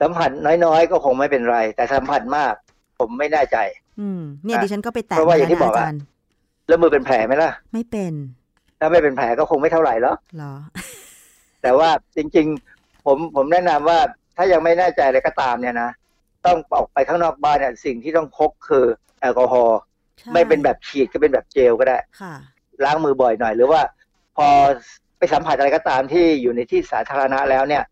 [0.00, 0.30] สัมผัส
[0.64, 2.52] น้อยๆ ก็คงไม่เป็นไร แต่สัมผัสมาก
[2.98, 3.56] ผมไม่แน่ใจ
[4.00, 6.02] อืมเนี่ยนะดิฉันก็ไปแตะเพราะว่าอย่างที่มบอกนะอะอาจารย์
[6.68, 8.12] แล้วมือเป็นแผลไหมล่ะ ไม่เป็น
[8.80, 10.54] ถ้าไม่เป็นแผลก็คงไม่เท่าไหร่หรอกเหรอ
[11.62, 13.98] แต่ว่าจริง ๆ ผมผมแนะนำว่า
[14.36, 15.90] ถ้ายังไม่แน่ใจอะไรก็ตามเนี่ยนะ
[16.46, 18.84] ต้องออกไปข้างนอกบ้านเนี่ยสิ่งที่ต้องพกคือ
[19.20, 19.78] แอลกอฮอล์
[20.18, 22.34] ใช่ไม่เป็นแบบฉีดก็เป็นแบบเจลก็ได้ค่ะ
[22.84, 23.82] ล้างมือบ่อยหน่อย หรือว่า
[24.36, 24.48] พอ
[25.18, 27.82] ไปสัมผัสอะไรก็ตามที่อยู่ในที่สาธารณะแล้วเนี่ย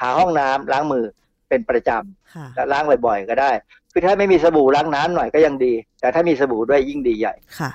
[0.00, 1.04] หาห้องน้ำล้างมือ
[1.48, 1.90] เป็นประจ
[2.34, 3.50] ค่ะำและล้างบ่อยๆก็ได้
[3.92, 7.70] คือถ้าไม่มีสบู่ล้างน้ำหน่อยก็ยังดี แต่ถ้ามีสบู่ด้วยยิ่งดีใหญ่ค่ะ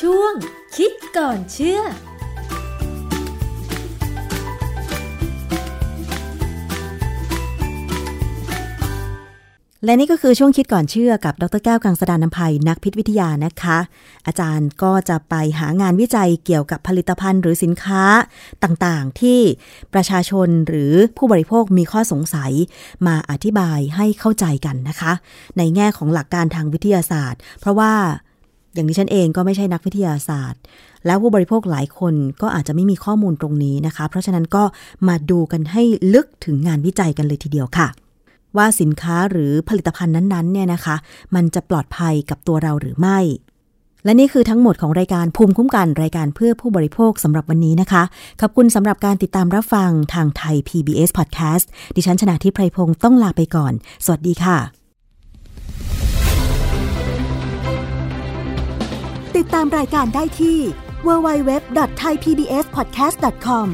[0.00, 0.32] ช่วง
[0.76, 1.80] คิดก่อนเชื่อ
[9.88, 13.78] และนี่ก็คือช่วงคิดก่อนเชื่อกับดรแก้วกังสดานนภัยนักพิษวิทยานะคะ
[14.26, 18.02] อาจารย์ก็จะไปหางานวิจัยเกี่ยวกับผลิตภัณฑ์หรือสินค้า
[18.64, 19.40] ต่างๆ ที่
[19.94, 22.52] ประชาชนหรือผู้บริโภคมีข้อสงสัย
[23.06, 25.12] มาอธิบายให้เข้าใจกันนะคะ
[25.58, 27.92] ในแง่ของหลักการทางวิทยาศาสตร์ เพราะว่า
[28.74, 30.60] อย่างนี้ฉันเองก็ไม่ใช่นักวิทยาศาสตร์
[31.06, 34.64] แล้วผู้บริโภคหลายคนก็อาจจะไม่มีข้อมูลตรงนี้นะคะ เพราะฉะนั้นก็
[35.08, 35.82] มาดูกันให้
[36.14, 37.88] ลึกถึงงานวิจัยกันเลยทีเดียวค่ะ
[38.56, 40.96] ว่าสินค้าหรือผลิตภัณฑ์นั้นๆเนี่ยนะคะ
[41.34, 43.18] มันจะปลอดภัยกับตัวเราหรือไม่
[44.04, 48.02] และนี่คือทั้งหมดของรายการภูมิคุ้มกันรายการเพื่อผู้บริโภคสำหรับวันนี้นะคะ
[48.40, 53.72] ขอบคุณสำหรับการติดตามรับฟังทางไทย PBS Podcast ดิฉันชนะทิพไพรพงศ์ต้องลาไปก่อน
[54.04, 54.58] สวัสดีค่ะ
[59.36, 60.58] ติดตามรายการได้ที่
[61.06, 63.66] www.thaipbspodcast.com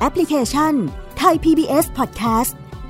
[0.00, 0.74] แอปพลิเคชัน
[1.22, 2.52] Thai PBS Podcast